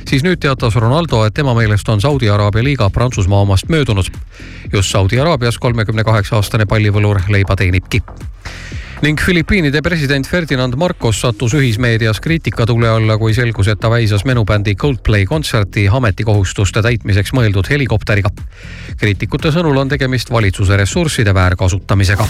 siis 0.07 0.23
nüüd 0.23 0.39
teatas 0.39 0.75
Ronaldo, 0.75 1.25
et 1.25 1.33
tema 1.33 1.53
meelest 1.53 1.89
on 1.89 2.01
Saudi 2.01 2.29
Araabia 2.29 2.63
liiga 2.63 2.89
Prantsusmaa 2.89 3.41
omast 3.41 3.69
möödunud. 3.69 4.05
just 4.73 4.89
Saudi 4.89 5.19
Araabias 5.19 5.57
kolmekümne 5.57 6.03
kaheksa 6.03 6.35
aastane 6.35 6.65
pallivõlur 6.65 7.21
leiba 7.29 7.55
teenibki 7.55 8.01
ning 9.01 9.19
Filipiinide 9.21 9.81
president 9.81 10.27
Ferdinand 10.27 10.75
Marcos 10.75 11.21
sattus 11.21 11.53
ühismeedias 11.53 12.19
kriitika 12.19 12.65
tule 12.65 12.89
alla, 12.89 13.17
kui 13.17 13.33
selgus, 13.33 13.67
et 13.67 13.79
ta 13.79 13.89
väisas 13.93 14.25
menubändi 14.25 14.75
Coldplay 14.75 15.25
kontserti 15.25 15.87
ametikohustuste 15.87 16.81
täitmiseks 16.81 17.33
mõeldud 17.33 17.69
helikopteriga. 17.69 18.29
kriitikute 18.97 19.51
sõnul 19.51 19.77
on 19.77 19.89
tegemist 19.89 20.31
valitsuse 20.31 20.77
ressursside 20.77 21.33
väärkasutamisega. 21.33 22.27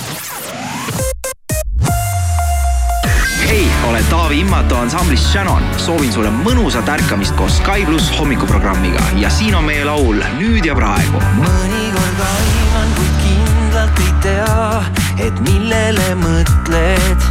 hei, 3.47 3.67
olen 3.89 4.05
Taavi 4.09 4.39
Immato 4.39 4.75
ansamblist 4.75 5.31
Shannon. 5.31 5.63
soovin 5.77 6.13
sulle 6.13 6.29
mõnusat 6.29 6.89
ärkamist 6.89 7.35
koos 7.35 7.57
Sky 7.57 7.85
pluss 7.85 8.11
hommikuprogrammiga 8.19 9.03
ja 9.17 9.29
siin 9.29 9.55
on 9.55 9.63
meie 9.63 9.85
laul 9.85 10.19
Nüüd 10.39 10.65
ja 10.65 10.75
praegu. 10.75 11.23
mõnikord 11.39 12.23
aiman, 12.27 12.95
kuid 12.95 13.15
kindlalt 13.23 13.99
ei 13.99 14.13
tea, 14.21 15.06
et 15.19 15.39
millele 15.41 16.09
mõtled. 16.21 17.25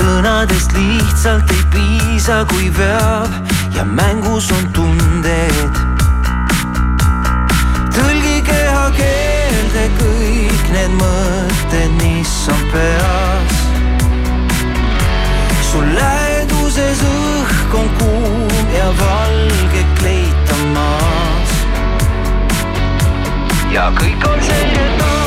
sõnadest 0.00 0.72
lihtsalt 0.74 1.50
ei 1.54 1.64
piisa, 1.74 2.44
kui 2.50 2.70
veab 2.78 3.30
ja 3.76 3.84
mängus 3.84 4.50
on 4.50 4.66
tunded. 4.72 5.78
tõlgi 7.94 8.36
kehakeelde 8.48 9.84
kõik 10.00 10.66
need 10.74 10.96
mõtted, 10.98 11.90
mis 12.02 12.34
on 12.48 12.66
peas. 12.72 13.54
sul 15.70 15.86
läheduses 15.94 17.04
õhk 17.06 17.78
on 17.80 17.88
kuum 17.98 18.66
ja 18.74 18.90
valge 19.04 19.86
kleit 20.00 20.54
on 20.58 20.66
maas. 20.74 21.56
ja 23.70 23.90
kõik 23.94 24.28
on 24.32 24.38
selge 24.50 24.86
taas, 24.98 25.19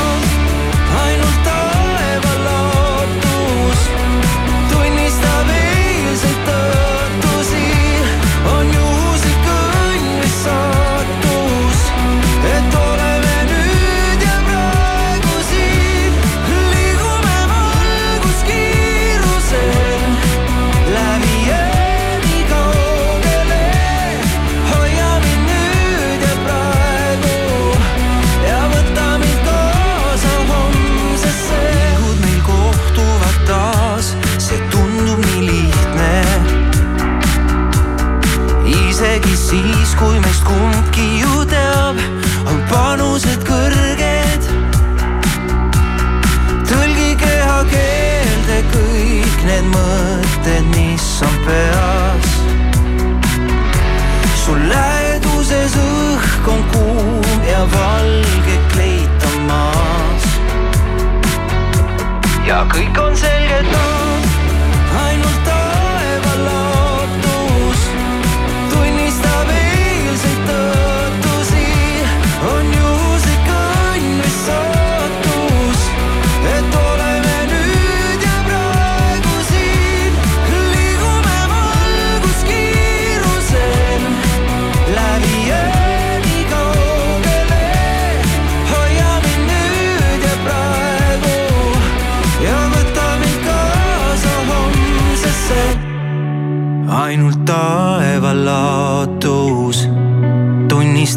need 49.45 49.65
mõtted, 49.71 50.67
mis 50.75 51.08
on 51.27 51.36
peas. 51.45 52.29
sul 54.43 54.60
läheduses 54.67 55.75
õhk 55.79 56.47
on 56.51 56.63
kuum 56.73 57.47
ja 57.47 57.63
valge 57.75 58.58
kleit 58.73 59.27
on 59.32 59.39
maas. 59.47 60.29
ja 62.47 62.65
kõik 62.75 63.01
on 63.06 63.17
selge 63.17 63.63
taas, 63.71 63.92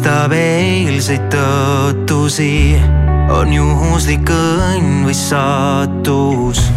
mõistab 0.07 0.31
eilseid 0.31 1.25
tõotusi, 1.33 2.79
on 3.27 3.51
juhuslik 3.51 4.29
õnn 4.31 5.03
või 5.03 5.13
saatus. 5.13 6.76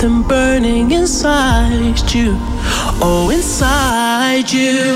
something 0.00 0.26
burning 0.26 0.90
inside 0.92 2.10
you. 2.12 2.34
Oh, 3.02 3.30
inside 3.30 4.50
you. 4.50 4.89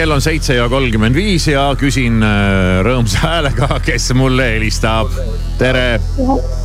kell 0.00 0.10
on 0.10 0.22
seitse 0.24 0.54
ja 0.54 0.68
kolmkümmend 0.68 1.14
viis 1.14 1.44
ja 1.50 1.66
küsin 1.76 2.22
äh, 2.24 2.78
rõõmsa 2.86 3.20
häälega, 3.20 3.66
kes 3.84 4.06
mulle 4.16 4.46
helistab. 4.54 5.12
tere. 5.58 6.00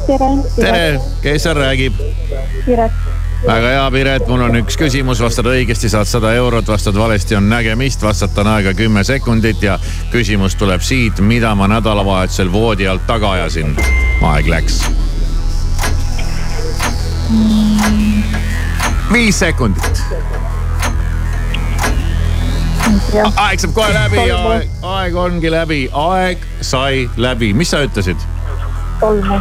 tere. 0.08 0.30
tere, 0.56 0.86
kes 1.24 1.44
seal 1.44 1.60
räägib? 1.60 2.00
Piret. 2.64 3.02
väga 3.44 3.74
hea, 3.74 3.90
Piret, 3.92 4.28
mul 4.32 4.46
on 4.46 4.56
üks 4.62 4.80
küsimus, 4.80 5.20
vastad 5.20 5.52
õigesti, 5.52 5.92
saad 5.92 6.08
sada 6.08 6.32
eurot, 6.40 6.72
vastad 6.72 6.96
valesti, 6.96 7.36
on 7.36 7.52
nägemist, 7.52 8.08
vastata 8.08 8.46
on 8.46 8.54
aega 8.54 8.72
kümme 8.78 9.04
sekundit 9.04 9.68
ja 9.68 9.76
küsimus 10.16 10.56
tuleb 10.56 10.86
siit, 10.86 11.20
mida 11.20 11.52
ma 11.60 11.68
nädalavahetusel 11.76 12.54
voodi 12.56 12.88
alt 12.88 13.04
taga 13.08 13.36
ajasin. 13.36 13.76
aeg 14.32 14.48
läks. 14.48 14.80
viis 19.12 19.44
sekundit 19.44 20.06
aeg 23.14 23.60
saab 23.62 23.74
kohe 23.76 23.92
läbi, 23.94 24.24
aeg, 24.32 24.70
aeg 24.84 25.20
ongi 25.20 25.52
läbi, 25.52 25.82
aeg 25.92 26.46
sai 26.66 27.06
läbi, 27.18 27.54
mis 27.54 27.74
sa 27.74 27.84
ütlesid? 27.86 28.22
tolmu. 29.00 29.40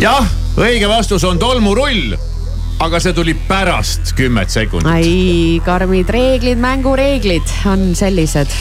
jah, 0.00 0.26
õige 0.56 0.88
vastus 0.90 1.24
on 1.28 1.38
tolmurull, 1.40 2.16
aga 2.82 3.00
see 3.02 3.14
tuli 3.16 3.36
pärast 3.48 4.14
kümmet 4.18 4.52
sekundit. 4.52 4.90
ai, 4.90 5.60
karmid 5.64 6.10
reeglid, 6.12 6.60
mängureeglid 6.62 7.56
on 7.72 7.90
sellised. 7.98 8.52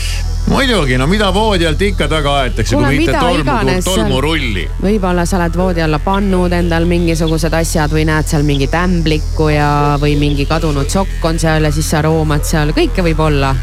muidugi, 0.48 0.98
no 0.98 1.08
mida 1.08 1.34
voodi 1.34 1.66
alt 1.68 1.82
ikka 1.82 2.08
taga 2.10 2.34
aetakse, 2.42 2.76
kui 2.76 3.00
mitte 3.00 3.18
tolmu 3.20 3.78
tolmurulli. 3.86 4.66
võib-olla 4.82 5.26
sa 5.26 5.40
oled 5.40 5.58
voodi 5.58 5.84
alla 5.84 6.00
pannud 6.04 6.54
endal 6.54 6.86
mingisugused 6.90 7.54
asjad 7.54 7.94
või 7.94 8.06
näed 8.10 8.30
seal 8.30 8.46
mingit 8.48 8.76
ämblikku 8.78 9.50
ja, 9.54 9.70
või 10.02 10.16
mingi 10.22 10.46
kadunud 10.50 10.90
sokk 10.92 11.26
on 11.26 11.40
seal 11.42 11.66
ja 11.66 11.74
siis 11.76 11.90
sa 11.90 12.04
roomad 12.06 12.46
seal, 12.46 12.76
kõike 12.78 13.06
võib 13.06 13.24
olla. 13.26 13.56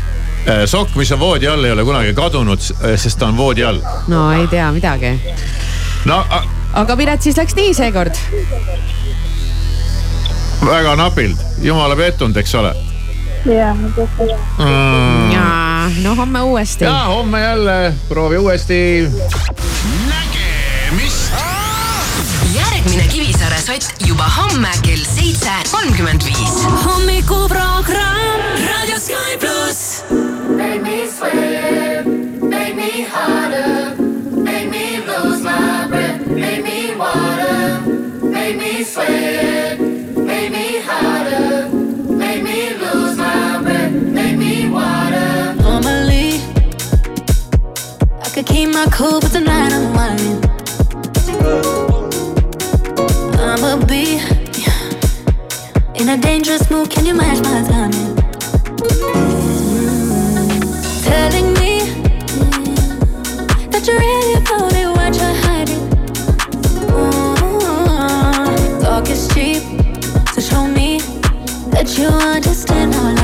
Äh, 0.43 0.65
sokk, 0.67 0.97
mis 0.99 1.13
on 1.15 1.23
voodi 1.23 1.51
all, 1.51 1.65
ei 1.65 1.75
ole 1.75 1.87
kunagi 1.87 2.15
kadunud, 2.19 2.63
sest 2.97 3.19
ta 3.19 3.31
on 3.31 3.39
voodi 3.39 3.67
all. 3.67 3.83
no 4.11 4.31
ei 4.35 4.49
tea 4.51 4.71
midagi. 4.75 5.15
no 6.11 6.25
aga 6.75 6.97
Piret, 6.97 7.23
siis 7.23 7.39
läks 7.39 7.55
nii 7.59 7.75
seekord. 7.79 8.19
väga 10.67 10.97
napilt, 10.97 11.39
jumala 11.63 11.97
pettunud, 11.99 12.37
eks 12.43 12.55
ole 12.59 12.75
jaa, 13.47 13.75
ma 13.75 13.89
mm.. 14.59 15.33
jaa, 15.33 15.91
no 16.03 16.15
homme 16.17 16.41
uuesti. 16.41 16.85
ja 16.85 17.05
homme 17.05 17.41
jälle, 17.41 17.95
proovi 18.09 18.39
uuesti. 18.39 19.09
järgmine 22.55 23.09
Kivisaare 23.09 23.61
sott 23.61 24.07
juba 24.07 24.25
homme 24.37 24.69
kell 24.83 25.05
seitse 25.15 25.51
kolmkümmend 25.71 26.23
viis. 26.25 26.67
hommikuprogramm 26.85 28.43
Raadio 28.67 28.99
Sky 28.99 29.39
pluss. 29.41 30.05
Make 30.57 30.83
me 30.83 31.07
sweat, 31.17 32.07
make 32.43 32.75
me 32.75 33.07
harder, 33.13 33.97
make 34.35 34.71
me 34.71 34.99
lose 35.07 35.43
my 35.43 35.89
breath, 35.89 36.27
make 36.27 36.63
me 36.63 36.95
water, 36.97 37.81
make 38.23 38.57
me 38.57 38.85
sweat, 38.85 39.92
keep 48.63 48.75
my 48.75 48.87
cool, 48.93 49.21
but 49.21 49.33
tonight 49.33 49.73
I'm 49.73 49.93
whining. 49.93 50.39
I'ma 53.41 53.85
be 53.87 54.21
in 56.01 56.09
a 56.09 56.17
dangerous 56.17 56.71
mood. 56.71 56.89
Can 56.91 57.05
you 57.05 57.15
match 57.15 57.41
my 57.43 57.63
timing? 57.69 58.15
Telling 61.03 61.49
me 61.61 61.73
that 63.71 63.83
you're 63.87 63.99
really 63.99 64.35
about 64.41 64.73
it, 64.81 64.89
what 64.97 65.13
you're 65.21 65.39
hiding. 65.45 65.85
Ooh, 66.95 67.35
Talk 68.81 69.09
is 69.11 69.27
cheap, 69.35 69.63
so 70.35 70.41
show 70.41 70.67
me 70.69 71.01
that 71.75 71.99
you 71.99 72.07
understand 72.07 72.95
how 72.95 73.22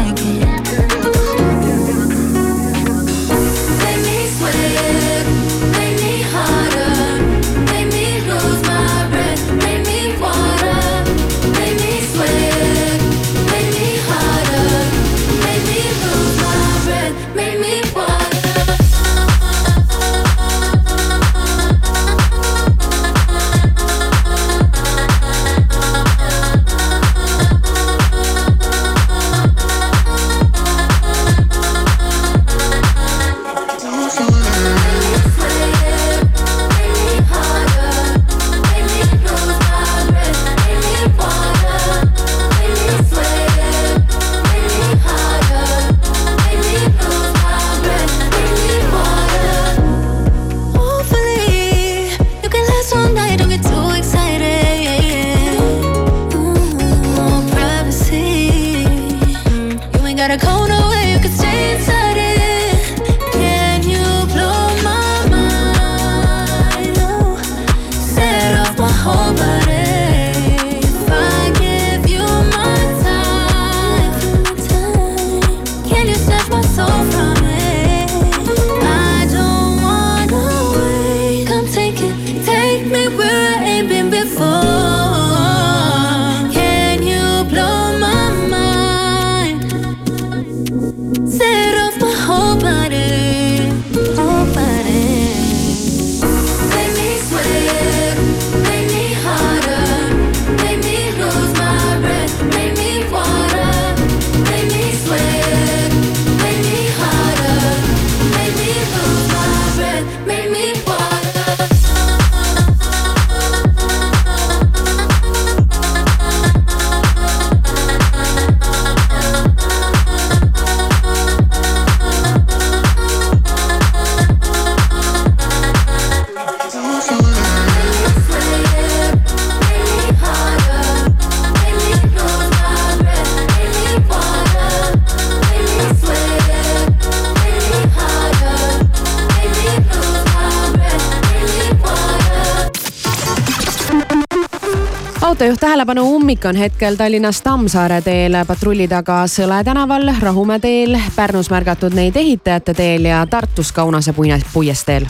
ummik 146.28 146.44
on 146.44 146.56
hetkel 146.56 146.96
Tallinnas 146.96 147.40
Tammsaare 147.40 148.02
teel, 148.04 148.34
patrulli 148.44 148.84
taga 148.88 149.22
Sõle 149.32 149.62
tänaval, 149.64 150.10
Rahumäe 150.20 150.60
teel, 150.60 150.98
Pärnus 151.16 151.48
märgatud 151.48 151.94
neid 151.96 152.16
Ehitajate 152.20 152.74
teel 152.76 153.06
ja 153.08 153.22
Tartus 153.26 153.72
Kaunase 153.72 154.12
puiesteel. 154.52 155.06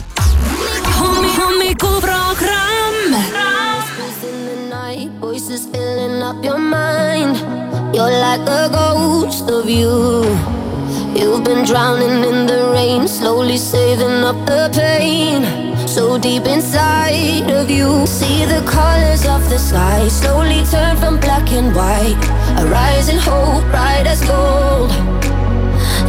hommikuprogramm. 0.99 3.15
Voices 5.19 5.67
filling 5.71 6.23
up 6.23 6.45
your 6.45 6.57
mind. 6.57 7.35
You're 7.93 8.19
like 8.21 8.47
a 8.47 8.69
ghost 8.69 9.49
of 9.49 9.67
you. 9.67 10.23
You've 11.15 11.43
been 11.43 11.65
drowning 11.65 12.23
in 12.23 12.47
the 12.47 12.71
rain, 12.71 13.09
slowly 13.09 13.57
saving 13.57 14.23
up 14.23 14.45
the 14.45 14.69
pain. 14.73 15.45
So 15.89 16.19
deep 16.19 16.45
inside 16.45 17.49
of 17.49 17.67
you, 17.67 18.05
see 18.05 18.45
the 18.45 18.61
colors 18.61 19.25
of 19.25 19.49
the 19.49 19.57
sky 19.57 20.07
slowly 20.07 20.63
turn 20.65 20.95
from 20.97 21.19
black 21.19 21.51
and 21.51 21.75
white. 21.75 22.23
A 22.61 22.67
rising 22.67 23.17
hope, 23.17 23.63
bright 23.71 24.05
as 24.05 24.21
gold. 24.21 24.91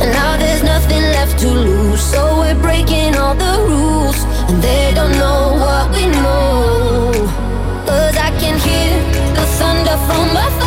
And 0.02 0.12
now 0.12 0.36
there's 0.36 0.62
nothing 0.62 1.00
left 1.16 1.38
to 1.40 1.48
lose, 1.48 2.02
so 2.02 2.40
we're 2.40 2.60
breaking 2.60 3.16
all 3.16 3.34
the 3.34 3.56
rules, 3.70 4.22
and 4.50 4.62
they 4.62 4.92
don't 4.94 5.12
know 5.12 5.56
what 5.64 5.90
we 5.96 6.04
know. 6.08 7.12
Cause 7.88 8.16
I 8.18 8.30
can 8.38 8.60
hear 8.60 8.92
the 9.32 9.46
thunder 9.56 9.96
from 10.06 10.28
afar, 10.36 10.59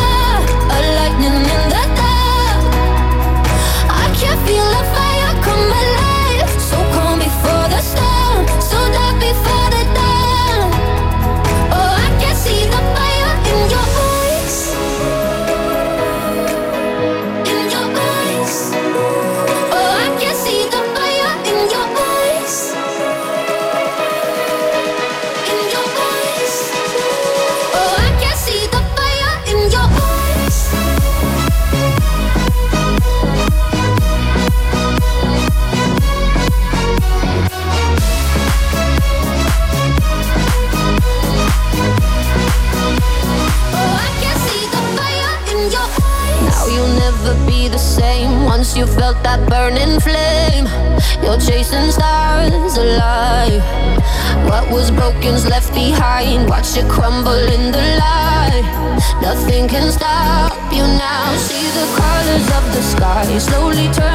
slowly 63.40 63.88
turn 63.92 64.13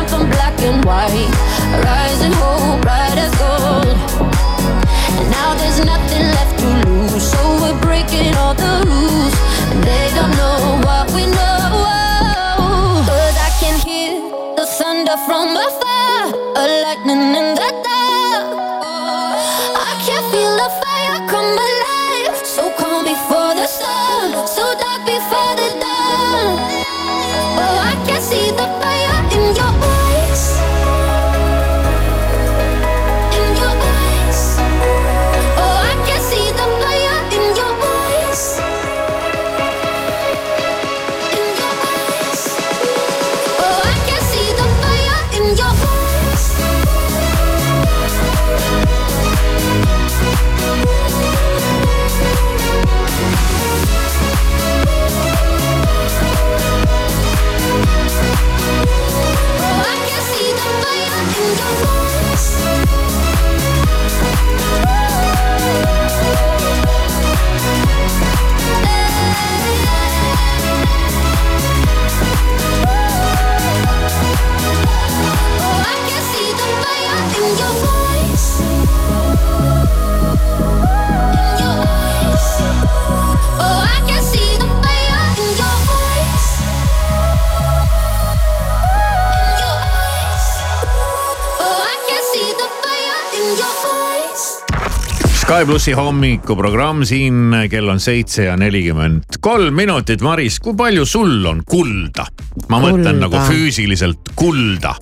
Sky 95.60 95.68
plussi 95.68 95.92
hommikuprogramm 95.92 97.02
siin, 97.04 97.52
kell 97.68 97.90
on 97.92 97.98
seitse 98.00 98.46
ja 98.46 98.54
nelikümmend 98.56 99.42
kolm 99.44 99.76
minutit. 99.76 100.22
Maris, 100.24 100.56
kui 100.64 100.72
palju 100.80 101.04
sul 101.04 101.34
on 101.50 101.60
kulda? 101.68 102.24
ma 102.72 102.78
mõtlen 102.80 103.18
Kulda. 103.18 103.26
nagu 103.26 103.42
füüsiliselt 103.44 104.32
kulda. 104.40 104.94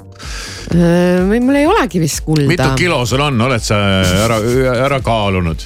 mul 0.74 1.60
ei 1.60 1.68
olegi 1.70 2.02
vist 2.02 2.24
kulda. 2.26 2.48
mitu 2.50 2.72
kilo 2.80 3.04
sul 3.06 3.22
on, 3.22 3.38
oled 3.46 3.62
sa 3.62 3.78
ära, 4.24 4.40
ära 4.88 4.98
kaalunud? 5.06 5.62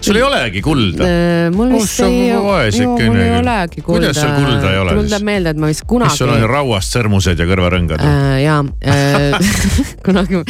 sul 0.00 0.18
ei 0.18 0.24
olegi 0.26 0.62
kulda? 0.64 1.10
Mul 1.54 1.76
vist 1.76 2.02
Oh, 2.02 2.10
ei, 2.10 2.32
vaesekene 2.34 3.06
mul 3.12 3.22
ei 3.22 3.30
olegi 3.36 3.84
kulda. 3.84 4.08
Kuidas 4.08 4.18
sul 4.24 4.32
kulda 4.40 4.72
ei 4.72 4.80
ole 4.80 4.96
mul 4.96 5.04
siis? 5.04 5.12
tuleb 5.12 5.28
meelde, 5.30 5.52
et 5.54 5.60
ma 5.62 5.70
vist 5.70 5.84
mis 5.86 6.18
sul 6.18 6.32
on 6.32 6.40
kunagi. 6.40 6.50
rauast 6.50 6.98
sõrmused 6.98 7.44
ja 7.44 7.46
kõrvarõngad? 7.46 8.02
Äh, 8.02 8.42
jaa 8.42 8.58
äh, 8.90 9.54
kunagi 10.08 10.42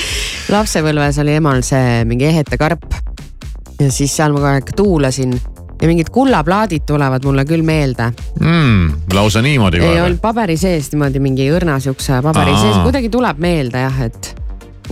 lapsepõlves 0.49 1.21
oli 1.21 1.37
emal 1.43 1.61
see 1.61 2.07
mingi 2.09 2.31
ehetekarp 2.33 3.05
ja 3.81 3.91
siis 3.93 4.17
seal 4.17 4.33
ma 4.33 4.41
kogu 4.41 4.53
aeg 4.55 4.73
tuulasin 4.77 5.37
ja 5.83 5.89
mingid 5.91 6.09
kullaplaadid 6.13 6.87
tulevad 6.89 7.25
mulle 7.25 7.45
küll 7.49 7.65
meelde. 7.67 8.13
mm,. 8.41 9.13
lausa 9.13 9.43
niimoodi 9.45 9.81
ei 9.81 9.89
kohe 9.89 10.03
olnud? 10.03 10.23
paberi 10.23 10.57
sees 10.61 10.91
niimoodi 10.93 11.21
mingi 11.21 11.51
õrna 11.53 11.79
siukse 11.83 12.21
paberi 12.25 12.55
Aa. 12.55 12.63
sees, 12.63 12.81
kuidagi 12.87 13.13
tuleb 13.13 13.41
meelde 13.43 13.85
jah, 13.85 14.03
et 14.09 14.35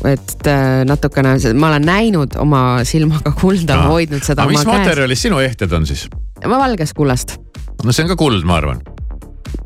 et 0.04 0.48
äh, 0.50 0.82
natukene, 0.88 1.36
ma 1.54 1.70
olen 1.70 1.86
näinud 1.86 2.36
oma 2.42 2.60
silmaga 2.84 3.32
kulda, 3.38 3.84
hoidnud 3.88 4.24
seda 4.26 4.44
aga 4.44 4.52
mis 4.52 4.66
materjalist 4.68 5.28
sinu 5.28 5.40
ehted 5.44 5.72
on 5.72 5.86
siis? 5.88 6.08
ma 6.44 6.58
valgest 6.60 6.96
kullast, 6.98 7.38
no 7.84 7.94
see 7.94 8.04
on 8.04 8.12
ka 8.12 8.18
kuld, 8.20 8.44
ma 8.44 8.58
arvan. 8.60 8.82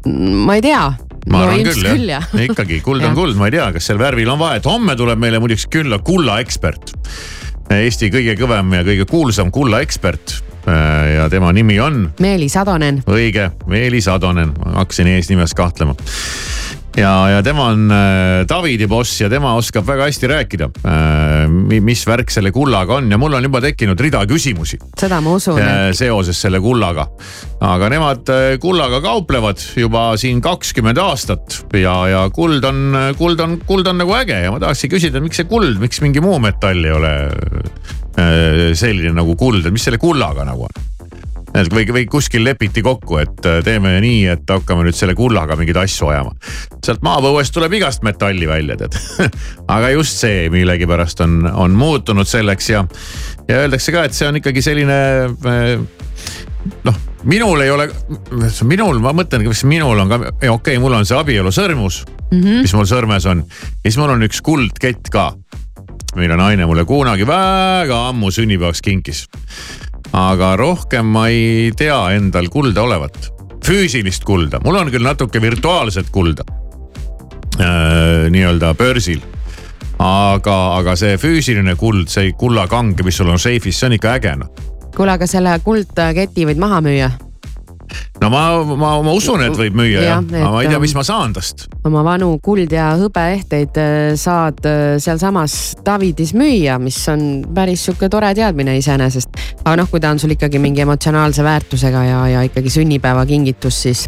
ma 0.06 0.58
ei 0.58 0.62
tea. 0.62 0.84
ma 1.32 1.42
arvan 1.42 1.64
ilmselt 1.64 1.90
küll 1.90 2.12
jah, 2.12 2.28
jah., 2.30 2.46
ikkagi 2.52 2.82
kuld 2.84 3.02
on 3.08 3.16
kuld, 3.18 3.34
ma 3.40 3.48
ei 3.50 3.56
tea, 3.56 3.72
kas 3.74 3.90
sel 3.90 3.98
värvil 4.00 4.30
on 4.30 4.38
vahet, 4.44 4.68
homme 4.68 4.94
tuleb 5.00 5.18
meile 5.18 5.40
muideks 5.42 5.66
külla 5.72 5.98
kullaekspert. 6.04 6.94
Eesti 7.68 8.08
kõige 8.08 8.32
kõvem 8.38 8.70
ja 8.78 8.84
kõige 8.86 9.04
kuulsam 9.08 9.50
kullaekspert 9.52 10.38
ja 11.14 11.28
tema 11.32 11.50
nimi 11.52 11.76
on 11.80 12.06
Meelis 12.20 12.56
Atonen, 12.56 13.02
õige, 13.08 13.50
Meelis 13.68 14.08
Atonen, 14.08 14.54
hakkasin 14.74 15.10
eesnimes 15.12 15.54
kahtlema. 15.56 15.94
ja, 16.98 17.12
ja 17.30 17.42
tema 17.44 17.68
on 17.72 17.90
äh, 17.92 18.44
Davidi 18.48 18.86
boss 18.90 19.20
ja 19.20 19.28
tema 19.30 19.54
oskab 19.58 19.86
väga 19.88 20.08
hästi 20.08 20.30
rääkida 20.30 20.68
äh,, 20.82 21.46
mis 21.84 22.04
värk 22.08 22.32
selle 22.32 22.52
kullaga 22.54 22.98
on 22.98 23.10
ja 23.12 23.18
mul 23.20 23.36
on 23.38 23.46
juba 23.46 23.60
tekkinud 23.64 24.00
rida 24.02 24.24
küsimusi 24.28 24.80
seda 24.98 25.20
ma 25.24 25.36
usun. 25.38 25.60
äh, 25.62 25.90
seoses 25.96 26.40
selle 26.40 26.60
kullaga. 26.64 27.08
aga 27.60 27.90
nemad 27.92 28.32
kullaga 28.62 29.00
kauplevad 29.04 29.62
juba 29.76 30.10
siin 30.20 30.42
kakskümmend 30.44 30.98
aastat 31.02 31.60
ja, 31.76 31.94
ja 32.10 32.26
kuld 32.34 32.64
on, 32.64 32.84
kuld 33.18 33.40
on, 33.44 33.58
kuld 33.68 33.86
on 33.86 34.02
nagu 34.02 34.14
äge 34.18 34.42
ja 34.44 34.52
ma 34.54 34.60
tahaksin 34.62 34.92
küsida, 34.92 35.22
miks 35.22 35.40
see 35.40 35.48
kuld, 35.50 35.78
miks 35.82 36.02
mingi 36.04 36.22
muu 36.24 36.38
metall 36.42 36.84
ei 36.84 36.94
ole 36.94 37.14
selline 38.78 39.14
nagu 39.14 39.36
kuld, 39.38 39.66
et 39.66 39.74
mis 39.74 39.84
selle 39.86 40.00
kullaga 40.02 40.46
nagu 40.48 40.66
on? 40.66 40.86
Et 41.54 41.72
või, 41.72 41.86
või 41.94 42.04
kuskil 42.10 42.44
lepiti 42.44 42.82
kokku, 42.84 43.18
et 43.22 43.46
äh, 43.48 43.60
teeme 43.64 43.94
nii, 44.04 44.26
et 44.34 44.50
hakkame 44.50 44.86
nüüd 44.86 44.96
selle 44.96 45.14
kullaga 45.18 45.56
mingeid 45.58 45.80
asju 45.84 46.10
ajama. 46.12 46.34
sealt 46.84 47.02
maapõuest 47.06 47.54
tuleb 47.54 47.78
igast 47.80 48.04
metalli 48.06 48.48
välja, 48.48 48.76
tead. 48.80 48.98
aga 49.74 49.92
just 49.94 50.20
see 50.20 50.48
millegipärast 50.52 51.24
on, 51.24 51.40
on 51.48 51.76
muutunud 51.78 52.28
selleks 52.28 52.70
ja, 52.74 52.84
ja 53.48 53.64
öeldakse 53.64 53.94
ka, 53.94 54.04
et 54.08 54.16
see 54.16 54.28
on 54.28 54.40
ikkagi 54.40 54.64
selline 54.64 54.98
äh, 55.28 55.74
noh, 56.84 57.02
minul 57.28 57.64
ei 57.64 57.72
ole, 57.72 57.88
minul, 58.68 59.00
ma 59.02 59.14
mõtlen, 59.16 59.46
kas 59.48 59.64
minul 59.68 59.98
on 60.04 60.12
ka, 60.12 60.20
okei 60.28 60.52
okay,, 60.52 60.78
mul 60.82 60.98
on 61.00 61.08
see 61.08 61.18
abielusõrmus 61.18 62.02
mm, 62.04 62.38
-hmm. 62.38 62.62
mis 62.66 62.74
mul 62.76 62.88
sõrmes 62.88 63.26
on 63.30 63.44
ja 63.46 63.88
siis 63.88 64.00
mul 64.00 64.14
on 64.14 64.26
üks 64.28 64.42
kuldkett 64.44 65.10
ka 65.12 65.32
mille 66.16 66.36
naine 66.36 66.66
mulle 66.66 66.84
kunagi 66.88 67.26
väga 67.26 68.08
ammu 68.08 68.30
sünnipäevaks 68.30 68.82
kinkis. 68.82 69.26
Aga 70.12 70.54
rohkem 70.56 71.06
ma 71.06 71.28
ei 71.28 71.72
tea 71.76 71.98
endal 72.16 72.48
kulda 72.52 72.82
olevat, 72.82 73.32
füüsilist 73.64 74.24
kulda, 74.24 74.60
mul 74.64 74.80
on 74.80 74.92
küll 74.92 75.04
natuke 75.04 75.42
virtuaalset 75.42 76.10
kulda 76.14 76.46
äh,. 77.58 78.30
nii-öelda 78.30 78.74
börsil 78.78 79.20
aga, 79.98 80.56
aga 80.78 80.96
see 80.98 81.16
füüsiline 81.20 81.74
kuld, 81.78 82.06
see 82.12 82.32
kullakang, 82.38 82.94
mis 83.04 83.18
sul 83.18 83.30
on 83.32 83.40
seifis, 83.42 83.78
see 83.78 83.90
on 83.90 83.96
ikka 83.98 84.14
äge 84.18 84.34
noh. 84.38 84.50
kuule, 84.96 85.14
aga 85.14 85.26
selle 85.30 85.58
kuldketi 85.64 86.46
võid 86.48 86.60
maha 86.62 86.80
müüa? 86.84 87.10
No 88.22 88.30
ma, 88.32 88.42
ma, 88.64 88.92
ma 89.04 89.14
usun, 89.16 89.42
et 89.46 89.56
võib 89.58 89.76
müüa 89.78 90.04
jah, 90.04 90.22
aga 90.22 90.50
ma 90.52 90.62
ei 90.64 90.70
tea, 90.70 90.80
mis 90.82 90.94
ma 90.96 91.04
saan 91.06 91.34
tast. 91.36 91.66
oma 91.88 92.02
vanu 92.06 92.30
kuld 92.44 92.72
ja 92.74 92.90
hõbeehteid 93.00 93.80
äh, 93.80 93.96
saad 94.18 94.64
äh, 94.68 94.96
sealsamas 95.02 95.58
Davidis 95.86 96.34
müüa, 96.38 96.78
mis 96.82 97.00
on 97.12 97.26
päris 97.54 97.86
sihuke 97.88 98.10
tore 98.12 98.32
teadmine 98.38 98.76
iseenesest. 98.78 99.38
aga 99.64 99.76
noh, 99.82 99.90
kui 99.90 100.02
ta 100.02 100.12
on 100.14 100.22
sul 100.22 100.34
ikkagi 100.36 100.60
mingi 100.62 100.84
emotsionaalse 100.86 101.44
väärtusega 101.46 102.04
ja, 102.08 102.24
ja 102.34 102.46
ikkagi 102.48 102.72
sünnipäevakingitus, 102.78 103.82
siis. 103.88 104.06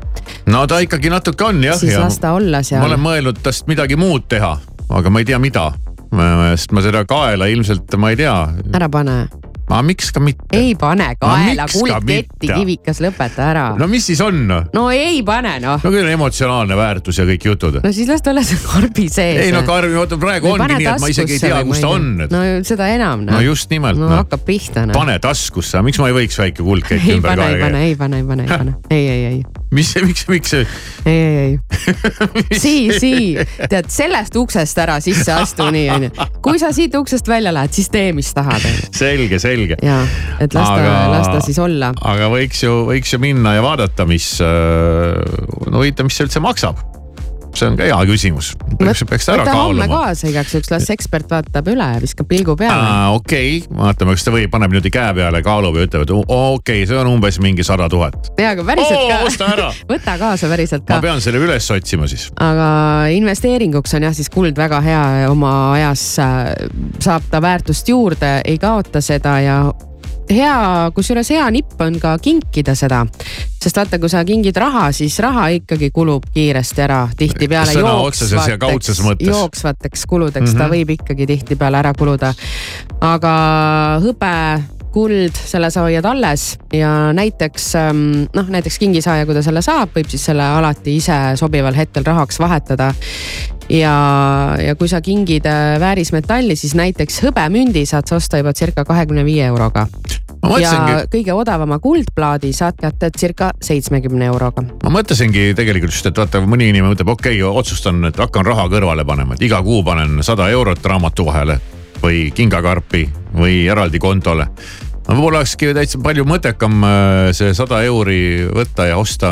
no 0.50 0.66
ta 0.70 0.80
ikkagi 0.84 1.12
natuke 1.12 1.46
on 1.46 1.62
jah. 1.64 1.78
siis 1.78 1.98
las 1.98 2.18
ta 2.22 2.34
olla 2.38 2.64
seal. 2.66 2.82
ma 2.82 2.90
olen 2.92 3.06
mõelnud 3.06 3.44
tast 3.44 3.70
midagi 3.70 3.98
muud 4.00 4.28
teha, 4.30 4.56
aga 4.88 5.12
ma 5.12 5.22
ei 5.22 5.28
tea, 5.30 5.38
mida 5.42 5.70
sest 6.10 6.72
ma 6.74 6.82
seda 6.82 7.04
kaela 7.06 7.46
ilmselt, 7.46 7.94
ma 8.00 8.10
ei 8.10 8.18
tea. 8.18 8.34
ära 8.74 8.88
pane 8.90 9.20
aga 9.76 9.86
miks 9.86 10.10
ka 10.14 10.22
mitte? 10.22 10.48
ei 10.56 10.74
pane 10.78 11.08
kaela 11.20 11.66
kuldketti, 11.70 12.50
kivikas, 12.50 13.00
lõpeta 13.04 13.46
ära. 13.50 13.66
no 13.78 13.88
mis 13.90 14.06
siis 14.10 14.20
on? 14.24 14.42
no 14.48 14.84
ei 14.94 15.22
pane 15.26 15.56
noh. 15.62 15.80
no 15.82 15.92
küll 15.92 16.04
on 16.04 16.12
emotsionaalne 16.14 16.78
väärtus 16.78 17.20
ja 17.20 17.26
kõik 17.28 17.46
jutud. 17.50 17.80
no 17.84 17.92
siis 17.94 18.10
las 18.10 18.24
ta 18.24 18.34
olla 18.34 18.44
seal 18.46 18.62
karbi 18.64 19.06
sees. 19.08 19.42
ei 19.46 19.54
no 19.54 19.62
karbi, 19.68 19.96
oota 20.00 20.18
praegu 20.20 20.52
ongi 20.54 20.68
nii, 20.74 20.88
et 20.94 21.04
ma 21.04 21.12
isegi 21.12 21.38
ei 21.38 21.44
tea, 21.44 21.62
kus 21.68 21.82
ta 21.84 21.92
on. 21.94 22.10
no 22.24 22.42
seda 22.66 22.90
enam 22.94 23.24
noh. 23.26 23.36
no 23.36 23.44
just 23.44 23.70
nimelt. 23.72 24.00
no 24.00 24.10
hakkab 24.14 24.44
pihta 24.46 24.86
noh. 24.88 24.96
pane 24.96 25.18
taskusse, 25.22 25.82
miks 25.86 26.00
ma 26.02 26.10
ei 26.10 26.18
võiks 26.22 26.40
väike 26.40 26.66
kuldkett 26.66 27.08
ümber 27.16 27.34
kaela 27.34 27.48
käia? 27.56 27.56
ei 27.56 27.64
pane, 27.64 27.84
ei 27.86 27.96
pane, 27.96 28.20
ei 28.20 28.28
pane, 28.30 28.46
ei 28.46 28.54
pane, 28.56 28.76
ei, 28.90 29.08
ei, 29.08 29.24
ei. 29.30 29.66
mis, 29.76 29.94
miks, 30.04 30.26
miks 30.30 30.54
see? 30.56 30.66
ei, 31.04 31.14
ei, 31.14 31.38
ei. 31.46 31.58
Sii, 32.62 32.98
Sii, 32.98 33.46
tead 33.70 33.90
sellest 33.92 34.36
uksest 34.36 34.78
ära 34.82 34.98
sisse 35.04 35.32
astu, 35.34 35.68
nii 35.72 35.86
onju. 35.94 36.10
kui 36.44 36.60
sa 36.62 36.72
siit 36.76 36.94
uksest 36.98 37.28
välja 37.30 37.52
lähed, 37.54 37.74
siis 37.76 37.90
tee, 37.92 38.10
mis 38.16 38.32
tahad. 38.36 38.64
selge, 38.96 39.38
selge. 39.42 39.59
Ja, 39.82 39.98
et 40.40 40.54
las 40.56 40.68
ta, 40.68 40.94
las 41.12 41.28
ta 41.30 41.42
siis 41.44 41.58
olla. 41.62 41.92
aga 42.12 42.30
võiks 42.32 42.64
ju, 42.66 42.84
võiks 42.90 43.14
ju 43.14 43.20
minna 43.22 43.56
ja 43.58 43.64
vaadata, 43.66 44.06
mis, 44.08 44.32
no 44.40 45.80
huvitav, 45.80 46.08
mis 46.08 46.18
see 46.20 46.28
üldse 46.28 46.44
maksab 46.44 46.99
see 47.56 47.68
on 47.70 47.76
ka 47.78 47.86
hea 47.88 47.98
küsimus. 48.08 48.52
võta 48.80 49.54
homme 49.56 49.88
kaasa 49.90 50.30
igaks 50.30 50.54
juhuks, 50.54 50.70
las 50.72 50.88
ekspert 50.94 51.30
vaatab 51.30 51.70
üle, 51.72 51.88
viskab 52.02 52.28
pilgu 52.30 52.56
peale. 52.60 53.10
okei 53.16 53.58
okay., 53.60 53.78
vaatame, 53.80 54.16
kas 54.16 54.26
ta 54.26 54.34
või 54.34 54.46
paneb 54.52 54.74
niimoodi 54.74 54.92
käe 54.94 55.14
peale, 55.16 55.42
kaalub 55.46 55.78
ja 55.78 55.86
ütleb, 55.88 56.06
et 56.06 56.14
okei 56.14 56.54
okay,, 56.54 56.86
see 56.88 57.00
on 57.00 57.10
umbes 57.10 57.40
mingi 57.42 57.66
sada 57.66 57.88
tuhat. 57.92 58.32
jaa, 58.38 58.54
aga 58.54 58.66
päriselt 58.70 59.04
ka. 59.10 59.20
osta 59.26 59.50
ära 59.56 59.68
võta 59.92 60.16
kaasa 60.20 60.50
päriselt 60.52 60.86
ka. 60.86 60.98
ma 60.98 61.08
pean 61.08 61.22
selle 61.24 61.42
üles 61.42 61.70
otsima 61.74 62.08
siis. 62.10 62.30
aga 62.40 62.70
investeeringuks 63.16 63.98
on 63.98 64.08
jah 64.08 64.16
siis 64.16 64.32
kuld 64.32 64.58
väga 64.58 64.82
hea, 64.84 65.04
oma 65.30 65.54
ajas 65.76 66.06
äh, 66.22 66.40
saab 67.02 67.28
ta 67.30 67.42
väärtust 67.42 67.88
juurde, 67.88 68.40
ei 68.44 68.58
kaota 68.60 69.02
seda 69.04 69.38
ja 69.44 69.60
hea, 70.34 70.90
kusjuures 70.94 71.30
hea 71.34 71.46
nipp 71.54 71.80
on 71.80 71.98
ka 72.00 72.16
kinkida 72.22 72.74
seda. 72.78 73.04
sest 73.60 73.76
vaata, 73.76 73.98
kui 74.00 74.08
sa 74.08 74.24
kingid 74.24 74.56
raha, 74.56 74.88
siis 74.96 75.18
raha 75.20 75.48
ikkagi 75.58 75.90
kulub 75.92 76.30
kiiresti 76.34 76.84
ära, 76.86 77.00
tihtipeale 77.16 77.76
jooksvateks, 77.76 79.26
jooksvateks 79.26 80.06
kuludeks 80.06 80.40
mm 80.40 80.54
-hmm. 80.54 80.58
ta 80.58 80.64
mhm. 80.64 80.74
võib 80.74 80.90
ikkagi 80.96 81.26
tihtipeale 81.26 81.78
ära 81.78 81.92
kuluda. 81.98 82.34
aga 83.00 83.34
hõbe 84.02 84.62
kuld, 84.92 85.36
selle 85.46 85.70
sa 85.70 85.84
hoiad 85.86 86.04
alles 86.04 86.58
ja 86.72 87.12
näiteks 87.12 87.74
ähm, 87.78 88.26
noh, 88.34 88.48
näiteks 88.48 88.78
kingisaaja, 88.78 89.26
kui 89.26 89.34
ta 89.34 89.42
selle 89.42 89.62
saab, 89.62 89.94
võib 89.94 90.10
siis 90.10 90.24
selle 90.24 90.42
alati 90.42 90.96
ise 90.96 91.18
sobival 91.36 91.74
hetkel 91.74 92.04
rahaks 92.04 92.40
vahetada 92.42 92.94
ja, 93.70 93.94
ja 94.58 94.74
kui 94.78 94.88
sa 94.90 95.00
kingid 95.04 95.46
äh, 95.46 95.76
väärismetalli, 95.80 96.56
siis 96.58 96.74
näiteks 96.78 97.20
hõbemündi 97.24 97.84
saad 97.88 98.10
sa 98.10 98.18
osta 98.18 98.40
juba 98.40 98.52
circa 98.56 98.84
kahekümne 98.84 99.24
viie 99.24 99.46
euroga. 99.46 99.86
ja 100.60 101.04
kõige 101.12 101.32
odavama 101.36 101.78
kuldplaadi 101.78 102.52
saad 102.56 102.78
kätte 102.80 103.10
circa 103.18 103.50
seitsmekümne 103.62 104.26
euroga. 104.26 104.64
ma 104.82 104.94
mõtlesingi 104.98 105.54
tegelikult 105.56 105.92
just, 105.92 106.06
et 106.06 106.18
vaata, 106.18 106.40
mõni 106.40 106.70
inimene 106.70 106.94
mõtleb, 106.94 107.12
okei 107.12 107.42
okay,, 107.42 107.58
otsustan, 107.62 108.04
et 108.08 108.18
hakkan 108.18 108.46
raha 108.46 108.68
kõrvale 108.72 109.04
panema, 109.06 109.34
et 109.34 109.42
iga 109.42 109.62
kuu 109.62 109.84
panen 109.84 110.22
sada 110.22 110.48
eurot 110.50 110.84
raamatu 110.84 111.26
vahele 111.26 111.60
või 112.02 112.30
kingakarpi 112.34 113.08
või 113.36 113.66
eraldi 113.68 113.98
kontole 114.00 114.48
no 115.08 115.16
võib-olla 115.16 115.42
olekski 115.42 115.72
täitsa 115.76 116.00
palju 116.02 116.26
mõttekam 116.28 116.84
äh, 116.86 117.30
see 117.36 117.54
sada 117.56 117.82
euri 117.86 118.46
võtta 118.52 118.90
ja 118.90 118.98
osta, 119.00 119.30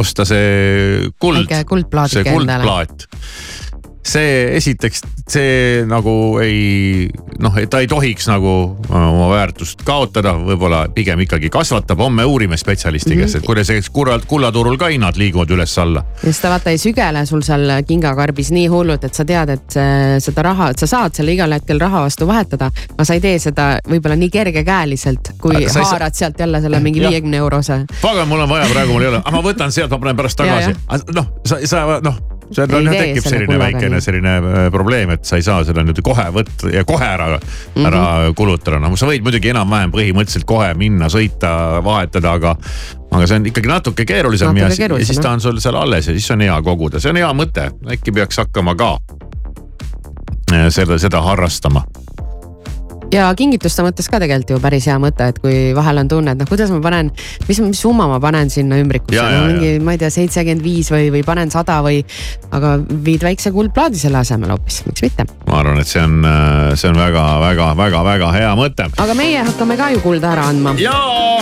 osta 0.00 0.26
see 0.28 1.10
kuld. 1.22 1.48
see 2.10 2.24
kuldplaat 2.26 3.08
see 4.04 4.56
esiteks, 4.58 5.02
see 5.30 5.84
nagu 5.88 6.38
ei 6.42 7.08
noh, 7.40 7.56
ta 7.70 7.80
ei 7.82 7.88
tohiks 7.88 8.28
nagu 8.28 8.52
äh, 8.90 8.96
oma 8.96 9.30
väärtust 9.32 9.82
kaotada, 9.86 10.34
võib-olla 10.36 10.84
pigem 10.94 11.24
ikkagi 11.24 11.50
kasvatab. 11.52 11.98
homme 12.04 12.24
uurime 12.24 12.56
spetsialisti 12.56 13.16
käest 13.16 13.34
mm 13.34 13.38
-hmm., 13.38 13.42
et 13.42 13.46
kuidas 13.46 13.66
see 13.66 13.82
kullalt, 13.92 14.26
kullaturul 14.28 14.76
ka 14.76 14.90
hinnad 14.92 15.16
liiguvad 15.16 15.50
üles-alla. 15.50 16.04
just 16.26 16.42
ta 16.42 16.50
vaata 16.50 16.70
ei 16.70 16.78
sügele 16.78 17.26
sul 17.26 17.42
seal 17.42 17.82
kingakarbis 17.86 18.50
nii 18.50 18.66
hullult, 18.66 19.04
et 19.04 19.14
sa 19.14 19.24
tead, 19.24 19.48
et 19.48 19.78
seda 20.18 20.42
raha, 20.42 20.70
et 20.70 20.78
sa 20.78 20.86
saad 20.86 21.14
selle 21.14 21.32
igal 21.32 21.52
hetkel 21.52 21.80
raha 21.80 22.04
vastu 22.04 22.26
vahetada. 22.26 22.70
aga 22.92 23.04
sa 23.04 23.14
ei 23.14 23.20
tee 23.20 23.38
seda 23.38 23.78
võib-olla 23.88 24.16
nii 24.16 24.30
kergekäeliselt, 24.30 25.32
kui 25.40 25.64
haarad 25.64 26.12
sa... 26.12 26.18
sealt 26.18 26.40
jälle 26.40 26.60
selle 26.60 26.80
mingi 26.80 27.00
viiekümne 27.00 27.36
eurose. 27.36 27.84
pagan, 28.02 28.28
mul 28.28 28.40
on 28.40 28.48
vaja, 28.48 28.68
praegu 28.72 28.92
mul 28.92 29.02
ei 29.02 29.08
ole, 29.08 29.24
aga 29.24 29.36
ma 29.36 29.42
võtan 29.42 29.72
sealt, 29.72 29.90
ma 29.90 29.98
panen 29.98 30.16
pärast 30.16 30.36
tagasi. 30.36 30.76
noh, 31.14 31.26
sa, 31.46 31.58
sa 31.64 32.00
noh 32.04 32.33
seal 32.52 32.74
on, 32.76 32.88
tekib 32.90 33.24
selline 33.24 33.58
väikene 33.60 34.00
selline 34.04 34.34
äh, 34.38 34.66
probleem, 34.74 35.14
et 35.14 35.24
sa 35.28 35.38
ei 35.40 35.46
saa 35.46 35.64
seda 35.66 35.84
nüüd 35.86 36.00
kohe 36.04 36.26
võtta 36.34 36.70
ja 36.72 36.84
kohe 36.88 37.06
ära 37.06 37.30
mm, 37.36 37.40
-hmm. 37.74 37.88
ära 37.90 38.34
kulutada, 38.36 38.80
noh 38.82 38.96
sa 38.98 39.08
võid 39.10 39.24
muidugi 39.24 39.52
enam-vähem 39.54 39.94
põhimõtteliselt 39.94 40.46
kohe 40.48 40.70
minna, 40.78 41.08
sõita, 41.12 41.82
vahetada, 41.84 42.36
aga. 42.38 42.56
aga 43.14 43.26
see 43.26 43.40
on 43.40 43.50
ikkagi 43.50 43.70
natuke 43.70 44.04
keerulisem 44.04 44.52
natuke 44.52 44.72
ja, 44.72 44.76
keerulisem, 44.76 45.12
ja 45.12 45.14
siis 45.14 45.22
ta 45.22 45.34
on 45.36 45.40
sul 45.40 45.60
seal 45.62 45.76
alles 45.78 46.08
ja 46.08 46.16
siis 46.16 46.30
on 46.34 46.44
hea 46.44 46.62
koguda, 46.62 47.00
see 47.00 47.14
on 47.14 47.20
hea 47.22 47.32
mõte, 47.36 47.70
äkki 47.96 48.12
peaks 48.12 48.42
hakkama 48.42 48.74
ka 48.78 48.96
äh, 50.52 50.66
seda, 50.74 50.98
seda 50.98 51.22
harrastama 51.22 51.86
ja 53.14 53.28
kingituste 53.38 53.84
mõttes 53.86 54.08
ka 54.10 54.18
tegelikult 54.22 54.54
ju 54.54 54.60
päris 54.62 54.88
hea 54.90 54.96
mõte, 55.02 55.28
et 55.30 55.38
kui 55.42 55.56
vahel 55.76 56.02
on 56.02 56.10
tunne, 56.10 56.34
et 56.34 56.40
noh, 56.40 56.48
kuidas 56.48 56.72
ma 56.74 56.80
panen, 56.84 57.10
mis, 57.48 57.60
mis 57.64 57.80
summa 57.80 58.08
ma 58.10 58.20
panen 58.22 58.50
sinna 58.52 58.78
ümbrikusse, 58.82 59.22
no 59.22 59.44
mingi, 59.52 59.72
ma 59.84 59.94
ei 59.94 60.00
tea, 60.02 60.10
seitsekümmend 60.14 60.64
viis 60.64 60.90
või, 60.92 61.10
või 61.14 61.24
panen 61.26 61.52
sada 61.54 61.80
või. 61.84 62.02
aga 62.54 62.76
viid 63.04 63.24
väikse 63.24 63.50
kuldplaadi 63.54 63.98
selle 63.98 64.20
asemel 64.20 64.54
hoopis, 64.54 64.82
miks 64.88 65.04
mitte. 65.04 65.26
ma 65.48 65.60
arvan, 65.60 65.80
et 65.82 65.90
see 65.90 66.02
on, 66.02 66.18
see 66.78 66.90
on 66.90 66.98
väga-väga-väga-väga 66.98 68.32
hea 68.38 68.52
mõte. 68.58 68.88
aga 69.04 69.18
meie 69.18 69.44
hakkame 69.50 69.78
ka 69.80 69.90
ju 69.94 70.02
kulda 70.04 70.32
ära 70.34 70.48
andma. 70.52 70.74
ja 70.82 70.98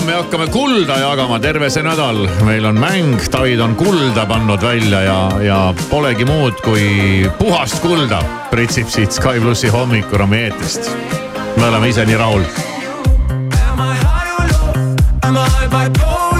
me 0.06 0.18
hakkame 0.20 0.48
kulda 0.52 0.98
jagama 1.02 1.40
terve 1.42 1.70
see 1.72 1.86
nädal, 1.86 2.24
meil 2.48 2.68
on 2.68 2.80
mäng, 2.80 3.16
David 3.32 3.64
on 3.64 3.76
kulda 3.80 4.26
pannud 4.28 4.62
välja 4.62 5.02
ja, 5.06 5.18
ja 5.42 5.58
polegi 5.90 6.28
muud 6.28 6.60
kui 6.64 7.24
puhast 7.40 7.80
kulda 7.84 8.22
pritsib 8.52 8.92
siit 8.92 9.12
Sky 9.12 9.40
plussi 9.40 9.72
hommikurammi 9.72 10.46
eetrist 10.46 11.21
me 11.56 11.64
oleme 11.68 11.88
ise 11.88 12.04
nii 12.06 12.18
rahul. 12.18 12.42
Am 15.22 15.36
I 15.36 15.68
bipolar? 15.68 16.31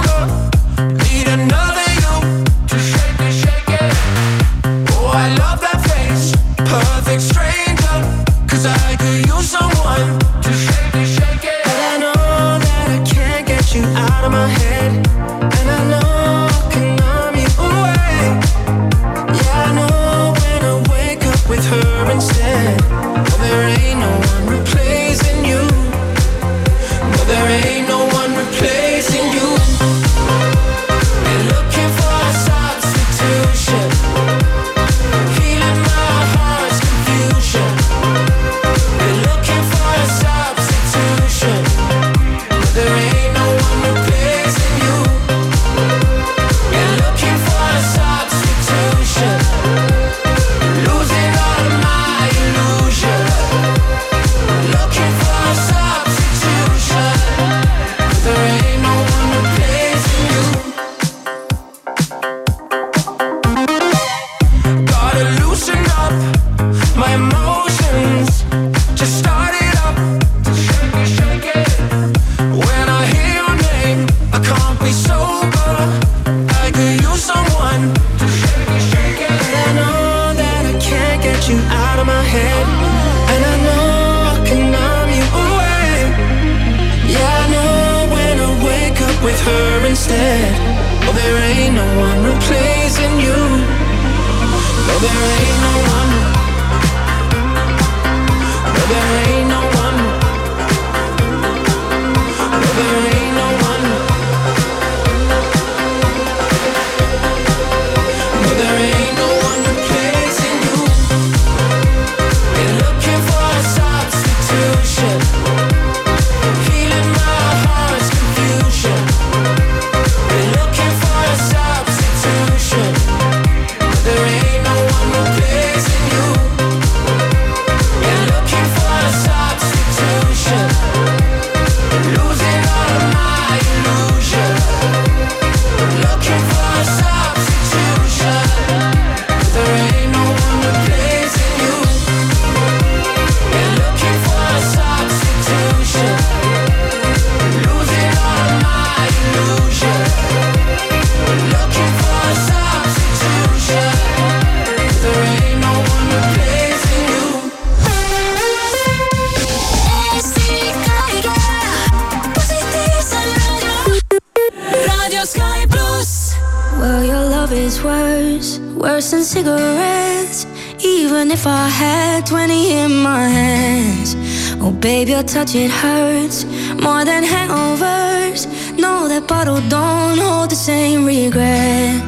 Even 170.83 171.31
if 171.31 171.47
I 171.47 171.67
had 171.69 172.25
20 172.25 172.71
in 172.71 172.91
my 173.01 173.27
hands. 173.27 174.15
Oh, 174.61 174.71
babe, 174.71 175.07
your 175.07 175.23
touch, 175.23 175.55
it 175.55 175.71
hurts 175.71 176.45
more 176.81 177.05
than 177.05 177.23
hangovers. 177.23 178.47
No, 178.77 179.07
that 179.07 179.27
bottle 179.27 179.61
don't 179.69 180.17
hold 180.17 180.49
the 180.49 180.55
same 180.55 181.05
regret. 181.05 182.01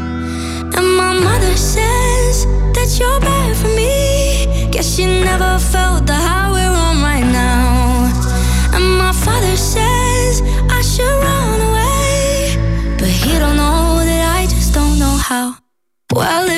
And 0.78 0.88
my 0.98 1.14
mother 1.14 1.56
says 1.56 2.46
that 2.76 2.90
you're 3.00 3.20
bad 3.22 3.56
for 3.56 3.68
me. 3.68 4.70
Guess 4.72 4.96
she 4.96 5.06
never 5.06 5.60
felt 5.60 6.06
the 6.08 6.14
high 6.14 6.55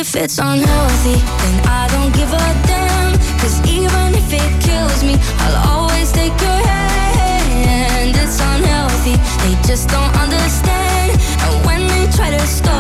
if 0.08 0.16
it's 0.16 0.38
unhealthy, 0.38 1.20
then 1.20 1.68
I 1.68 1.88
don't 1.92 2.14
give 2.14 2.32
a 2.32 2.48
damn. 2.66 3.12
Cause 3.40 3.60
even 3.68 4.16
if 4.16 4.32
it 4.32 4.52
kills 4.62 5.04
me, 5.04 5.16
I'll 5.40 5.80
always 5.80 6.12
take 6.14 6.40
your 6.40 6.62
hand. 6.68 8.16
It's 8.16 8.40
unhealthy, 8.40 9.16
they 9.44 9.56
just 9.68 9.90
don't 9.90 10.16
understand. 10.16 11.12
And 11.44 11.66
when 11.66 11.82
they 11.88 12.06
try 12.16 12.30
to 12.30 12.48
stop 12.48 12.77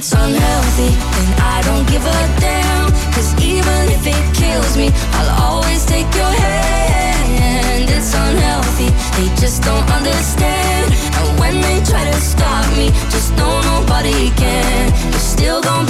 It's 0.00 0.12
unhealthy, 0.14 0.96
then 0.96 1.30
I 1.44 1.60
don't 1.60 1.86
give 1.86 2.00
a 2.00 2.20
damn. 2.40 2.88
Cause 3.12 3.36
even 3.44 3.80
if 3.92 4.06
it 4.06 4.16
kills 4.34 4.74
me, 4.74 4.88
I'll 5.12 5.52
always 5.52 5.84
take 5.84 6.08
your 6.14 6.32
hand. 6.40 7.84
It's 7.90 8.14
unhealthy, 8.14 8.88
they 9.20 9.28
just 9.36 9.62
don't 9.62 9.84
understand. 9.92 10.94
And 11.20 11.38
when 11.38 11.60
they 11.60 11.84
try 11.84 12.02
to 12.10 12.16
stop 12.18 12.64
me, 12.78 12.88
just 13.12 13.36
know 13.36 13.52
nobody 13.76 14.30
can. 14.40 14.88
You're 15.12 15.20
still 15.20 15.60
gonna 15.60 15.89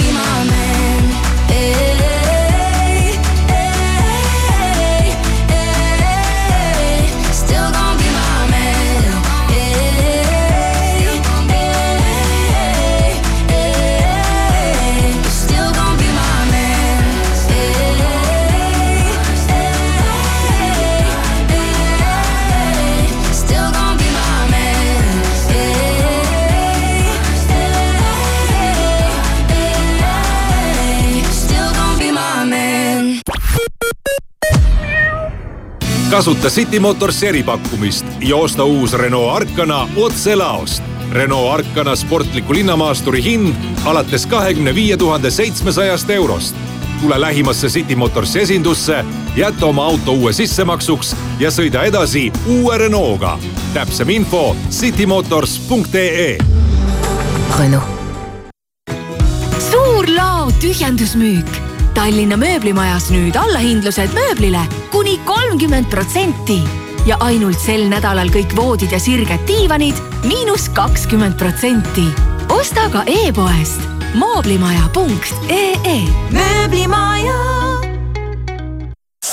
kasuta 36.21 36.49
City 36.49 36.79
Motors 36.79 37.23
eripakkumist 37.23 38.05
ja 38.19 38.35
osta 38.35 38.63
uus 38.63 38.93
Renault 38.93 39.35
Arkana 39.35 39.87
otse 39.95 40.35
laost. 40.35 40.83
Renault 41.11 41.53
Arkana 41.53 41.95
sportliku 41.95 42.53
linnamaasturi 42.53 43.23
hind 43.23 43.55
alates 43.85 44.25
kahekümne 44.25 44.75
viie 44.75 44.97
tuhande 44.97 45.31
seitsmesajast 45.31 46.09
eurost. 46.09 46.55
tule 47.01 47.21
lähimasse 47.21 47.67
City 47.67 47.95
Motorsi 47.95 48.39
esindusse, 48.39 49.05
jäta 49.35 49.65
oma 49.65 49.85
auto 49.85 50.13
uue 50.13 50.33
sissemaksuks 50.33 51.15
ja 51.39 51.49
sõida 51.49 51.83
edasi 51.83 52.31
uue 52.47 52.77
Renault'ga. 52.77 53.39
täpsem 53.73 54.09
info 54.09 54.55
citymotors.ee. 54.69 56.37
Renault. 57.59 57.89
suur 59.71 60.05
lao 60.15 60.51
tühjendusmüük. 60.51 61.70
Tallinna 61.93 62.37
mööblimajas 62.39 63.09
nüüd 63.11 63.35
allahindlused 63.39 64.13
mööblile 64.15 64.61
kuni 64.91 65.17
kolmkümmend 65.27 65.89
protsenti 65.91 66.61
ja 67.05 67.17
ainult 67.25 67.59
sel 67.59 67.87
nädalal 67.91 68.31
kõik 68.33 68.55
voodid 68.57 68.93
ja 68.93 68.99
sirged 69.01 69.47
diivanid 69.49 69.97
miinus 70.23 70.69
kakskümmend 70.77 71.37
protsenti. 71.37 72.07
osta 72.49 72.89
ka 72.91 73.03
e-poest 73.07 73.81
mooblimaja.ee. 74.13 75.99
mööblimaja. 76.31 77.70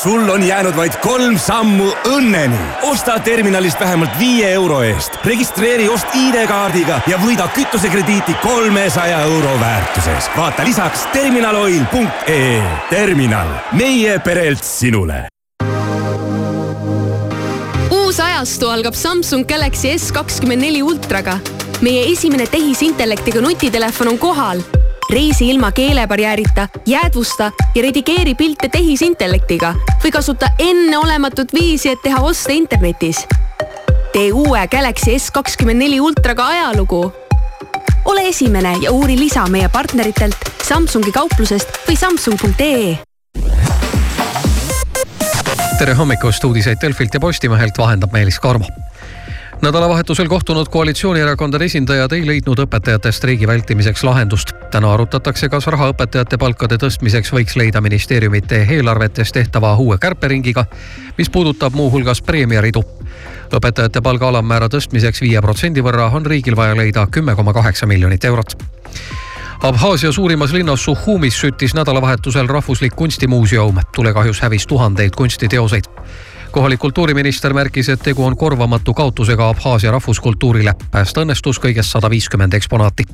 Sul 0.02 0.28
on 0.30 0.42
jäänud 0.46 0.76
vaid 0.76 0.92
kolm 1.02 1.38
sammu 1.38 1.88
õnneni. 2.06 2.58
osta 2.82 3.18
terminalist 3.18 3.80
vähemalt 3.80 4.18
viie 4.18 4.52
euro 4.52 4.82
eest, 4.82 5.18
registreeri 5.24 5.88
ost 5.88 6.14
ID-kaardiga 6.14 7.00
ja 7.06 7.18
võida 7.18 7.48
kütusekrediiti 7.54 8.34
kolmesaja 8.42 9.20
euro 9.26 9.60
väärtuses. 9.60 10.30
vaata 10.36 10.64
lisaks 10.64 11.06
terminaloil.ee. 11.12 12.62
terminal, 12.90 13.48
meie 13.72 14.18
perelt 14.18 14.64
sinule 14.64 15.26
uus 17.90 18.20
ajastu 18.20 18.68
algab 18.68 18.94
Samsung 18.94 19.46
Galaxy 19.48 19.98
S 19.98 20.12
kakskümmend 20.12 20.62
neli 20.62 20.82
ultraga. 20.82 21.38
meie 21.80 22.12
esimene 22.12 22.46
tehisintellektiga 22.46 23.40
nutitelefon 23.40 24.08
on 24.08 24.18
kohal 24.18 24.62
reisi 25.10 25.50
ilma 25.50 25.72
keelebarjäärita, 25.72 26.68
jäädvusta 26.86 27.52
ja 27.74 27.82
redigeeri 27.82 28.34
pilte 28.34 28.68
tehisintellektiga 28.68 29.74
või 30.04 30.10
kasuta 30.12 30.50
enneolematut 30.58 31.52
viisi, 31.54 31.88
et 31.88 32.02
teha 32.02 32.20
oste 32.20 32.52
internetis. 32.52 33.26
tee 34.12 34.32
uue 34.32 34.68
Galaxy 34.68 35.16
S24 35.16 36.00
ultraga 36.00 36.46
ajalugu. 36.46 37.12
ole 38.04 38.28
esimene 38.28 38.76
ja 38.82 38.92
uuri 38.92 39.18
lisa 39.18 39.46
meie 39.46 39.68
partneritelt 39.68 40.36
Samsungi 40.62 41.12
kauplusest 41.12 41.68
või 41.88 41.96
samsung.ee 41.96 42.98
tere 45.78 45.94
hommikust, 45.94 46.44
uudiseid 46.44 46.78
Delfilt 46.82 47.14
ja 47.14 47.20
Postimehelt 47.20 47.78
vahendab 47.78 48.12
Meelis 48.12 48.40
Karmo 48.40 48.66
nädalavahetusel 49.62 50.28
kohtunud 50.28 50.66
koalitsioonierakondade 50.70 51.64
esindajad 51.64 52.12
ei 52.12 52.26
leidnud 52.26 52.58
õpetajate 52.62 53.12
streigi 53.12 53.46
vältimiseks 53.46 54.04
lahendust. 54.04 54.52
täna 54.70 54.92
arutatakse, 54.92 55.48
kas 55.48 55.66
raha 55.66 55.88
õpetajate 55.92 56.38
palkade 56.38 56.76
tõstmiseks 56.76 57.32
võiks 57.32 57.56
leida 57.56 57.80
ministeeriumite 57.80 58.66
eelarvetes 58.70 59.32
tehtava 59.32 59.74
uue 59.76 59.98
kärperingiga, 59.98 60.64
mis 61.18 61.30
puudutab 61.30 61.74
muuhulgas 61.74 62.22
preemiaridu. 62.22 62.84
õpetajate 63.52 64.02
palga 64.02 64.28
alammäära 64.28 64.68
tõstmiseks 64.68 65.20
viie 65.20 65.40
protsendi 65.40 65.82
võrra 65.82 66.10
on 66.14 66.26
riigil 66.26 66.56
vaja 66.56 66.76
leida 66.76 67.06
kümme 67.10 67.34
koma 67.34 67.52
kaheksa 67.52 67.86
miljonit 67.86 68.24
eurot 68.24 68.54
Abhaasia 69.62 70.12
suurimas 70.12 70.52
linnas 70.52 70.84
Suhumis 70.84 71.40
süttis 71.40 71.74
nädalavahetusel 71.74 72.46
rahvuslik 72.46 72.96
kunstimuuseum. 72.96 73.80
tulekahjus 73.94 74.40
hävis 74.40 74.66
tuhandeid 74.66 75.10
kunstiteoseid 75.16 75.84
kohalik 76.58 76.80
kultuuriminister 76.80 77.54
märkis, 77.54 77.88
et 77.88 78.00
tegu 78.02 78.24
on 78.26 78.36
korvamatu 78.36 78.94
kaotusega 78.94 79.48
Abhaasia 79.48 79.90
rahvuskultuurile. 79.94 80.74
päästa 80.90 81.22
õnnestus 81.22 81.60
kõigest 81.62 81.94
sada 81.94 82.10
viiskümmend 82.10 82.54
eksponaati 82.58 83.04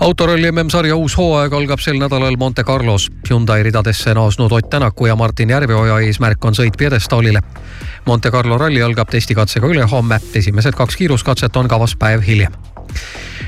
autoralli 0.00 0.52
MM-sarja 0.52 0.96
uus 0.96 1.18
hooaeg 1.18 1.52
algab 1.52 1.84
sel 1.84 2.00
nädalal 2.00 2.36
Monte 2.40 2.64
Carlos. 2.64 3.10
Hyundai 3.30 3.62
ridadesse 3.62 4.14
naasnud 4.14 4.52
Ott 4.52 4.70
Tänaku 4.70 5.06
ja 5.06 5.16
Martin 5.16 5.50
Järveoja 5.50 6.00
eesmärk 6.00 6.44
on 6.44 6.56
sõit 6.56 6.76
pjedestaalile. 6.78 7.42
Monte 8.06 8.30
Carlo 8.30 8.58
ralli 8.58 8.82
algab 8.82 9.12
testikatsega 9.12 9.66
ülehomme, 9.66 10.20
esimesed 10.34 10.72
kaks 10.72 10.96
kiiruskatset 10.96 11.56
on 11.56 11.68
kavas 11.68 11.96
päev 11.96 12.24
hiljem 12.24 12.79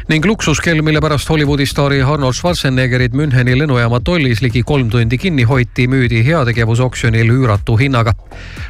ning 0.08 0.26
luksuskell, 0.26 0.82
mille 0.82 1.00
pärast 1.00 1.28
Hollywoodi 1.30 1.66
staari 1.66 2.02
Arnold 2.02 2.34
Schwarzeneggerit 2.34 3.12
Müncheni 3.12 3.58
lennujaama 3.58 4.00
tollis 4.00 4.42
ligi 4.42 4.62
kolm 4.62 4.90
tundi 4.90 5.18
kinni 5.18 5.42
hoiti, 5.42 5.86
müüdi 5.88 6.24
heategevusoksjonil 6.26 7.30
üüratu 7.30 7.78
hinnaga. 7.78 8.14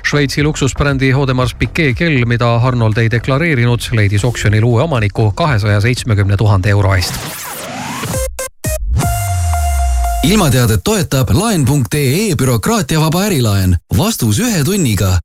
Šveitsi 0.02 0.42
luksusbrändi 0.42 1.12
Audemars 1.12 1.54
Piguet 1.54 1.96
kell, 1.98 2.24
mida 2.26 2.56
Arnold 2.56 2.96
ei 2.96 3.10
deklareerinud, 3.10 3.88
leidis 3.92 4.24
oksjonil 4.24 4.64
uue 4.64 4.82
omaniku 4.82 5.30
kahesaja 5.32 5.80
seitsmekümne 5.80 6.36
tuhande 6.36 6.70
euro 6.70 6.94
eest 6.94 7.14
ilmateadet 10.22 10.80
toetab 10.84 11.30
laen.ee 11.34 12.34
bürokraatiavaba 12.38 13.24
ärilaen. 13.24 13.76
vastus 13.98 14.38
ühe 14.38 14.64
tunniga 14.64 15.18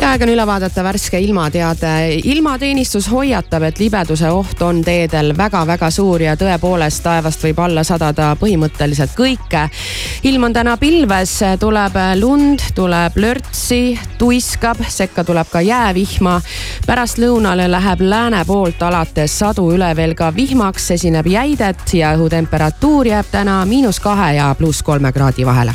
ja 0.00 0.08
aeg 0.14 0.22
on 0.24 0.30
üle 0.32 0.44
vaadata 0.46 0.82
värske 0.84 1.18
ilmateade. 1.20 1.90
ilmateenistus 2.24 3.10
hoiatab, 3.10 3.62
et 3.68 3.78
libeduse 3.78 4.30
oht 4.32 4.62
on 4.62 4.80
teedel 4.84 5.34
väga-väga 5.36 5.90
suur 5.92 6.22
ja 6.24 6.36
tõepoolest 6.40 7.02
taevast 7.04 7.44
võib 7.44 7.60
alla 7.60 7.84
sadada 7.84 8.30
põhimõtteliselt 8.40 9.12
kõike. 9.16 9.66
ilm 10.22 10.44
on 10.44 10.56
täna 10.56 10.76
pilves, 10.76 11.34
tuleb 11.60 11.98
lund, 12.20 12.64
tuleb 12.74 13.16
lörtsi, 13.16 13.98
tuiskab, 14.18 14.80
sekka 14.88 15.24
tuleb 15.24 15.50
ka 15.52 15.60
jäävihma. 15.60 16.40
pärastlõunale 16.86 17.68
läheb 17.70 18.00
lääne 18.00 18.44
poolt 18.44 18.82
alates 18.82 19.38
sadu 19.38 19.70
üle 19.74 19.96
veel 19.96 20.14
ka 20.14 20.32
vihmaks, 20.34 20.90
esineb 20.90 21.26
jäidet 21.26 21.94
ja 21.94 22.16
õhutemperatuur 22.16 23.06
jääb 23.06 23.26
täna 23.30 23.64
miinus 23.64 24.00
kahe 24.00 24.34
ja 24.34 24.54
pluss 24.58 24.82
kolme 24.82 25.12
kraadi 25.12 25.46
vahele 25.46 25.74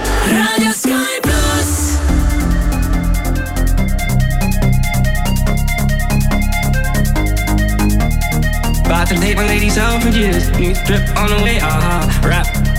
Radio 0.31 0.71
Sky 0.71 1.19
Plus. 1.23 1.97
About 8.85 9.07
to 9.09 9.15
date 9.15 9.35
my 9.35 9.45
lady 9.47 9.69
selfridges. 9.69 10.57
New 10.59 10.73
strip 10.75 11.03
on 11.17 11.29
the 11.29 11.43
way. 11.43 11.59
Ah, 11.61 12.07
rap 12.23 12.60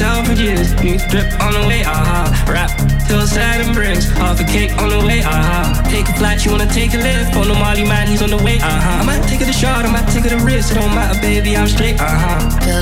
years. 0.00 0.74
New 0.82 0.98
drip 1.08 1.28
on 1.40 1.52
the 1.52 1.64
way, 1.66 1.82
aha. 1.84 2.28
Rap 2.48 2.70
till 3.06 3.26
sad 3.26 3.60
and 3.64 3.74
bricks. 3.74 4.08
Half 4.10 4.40
a 4.40 4.44
cake 4.44 4.76
on 4.78 4.90
the 4.90 4.98
way, 4.98 5.22
aha. 5.22 5.82
Take 5.88 6.08
a 6.08 6.12
flight, 6.14 6.44
you 6.44 6.50
wanna 6.50 6.66
take 6.66 6.92
a 6.94 6.98
lift. 6.98 7.36
On 7.36 7.48
the 7.48 7.54
Molly 7.54 7.84
man, 7.84 8.06
he's 8.08 8.22
on 8.22 8.30
the 8.30 8.36
way, 8.36 8.58
aha. 8.58 9.00
I 9.00 9.04
might 9.04 9.22
take 9.28 9.40
it 9.40 9.48
a 9.48 9.52
shot, 9.52 9.84
I 9.86 9.90
might 9.90 10.08
take 10.08 10.24
it 10.24 10.32
a 10.32 10.38
risk. 10.44 10.72
It 10.72 10.74
don't 10.74 10.94
matter, 10.94 11.18
baby, 11.20 11.56
I'm 11.56 11.68
straight, 11.68 12.00
aha. 12.00 12.38
Feel 12.64 12.74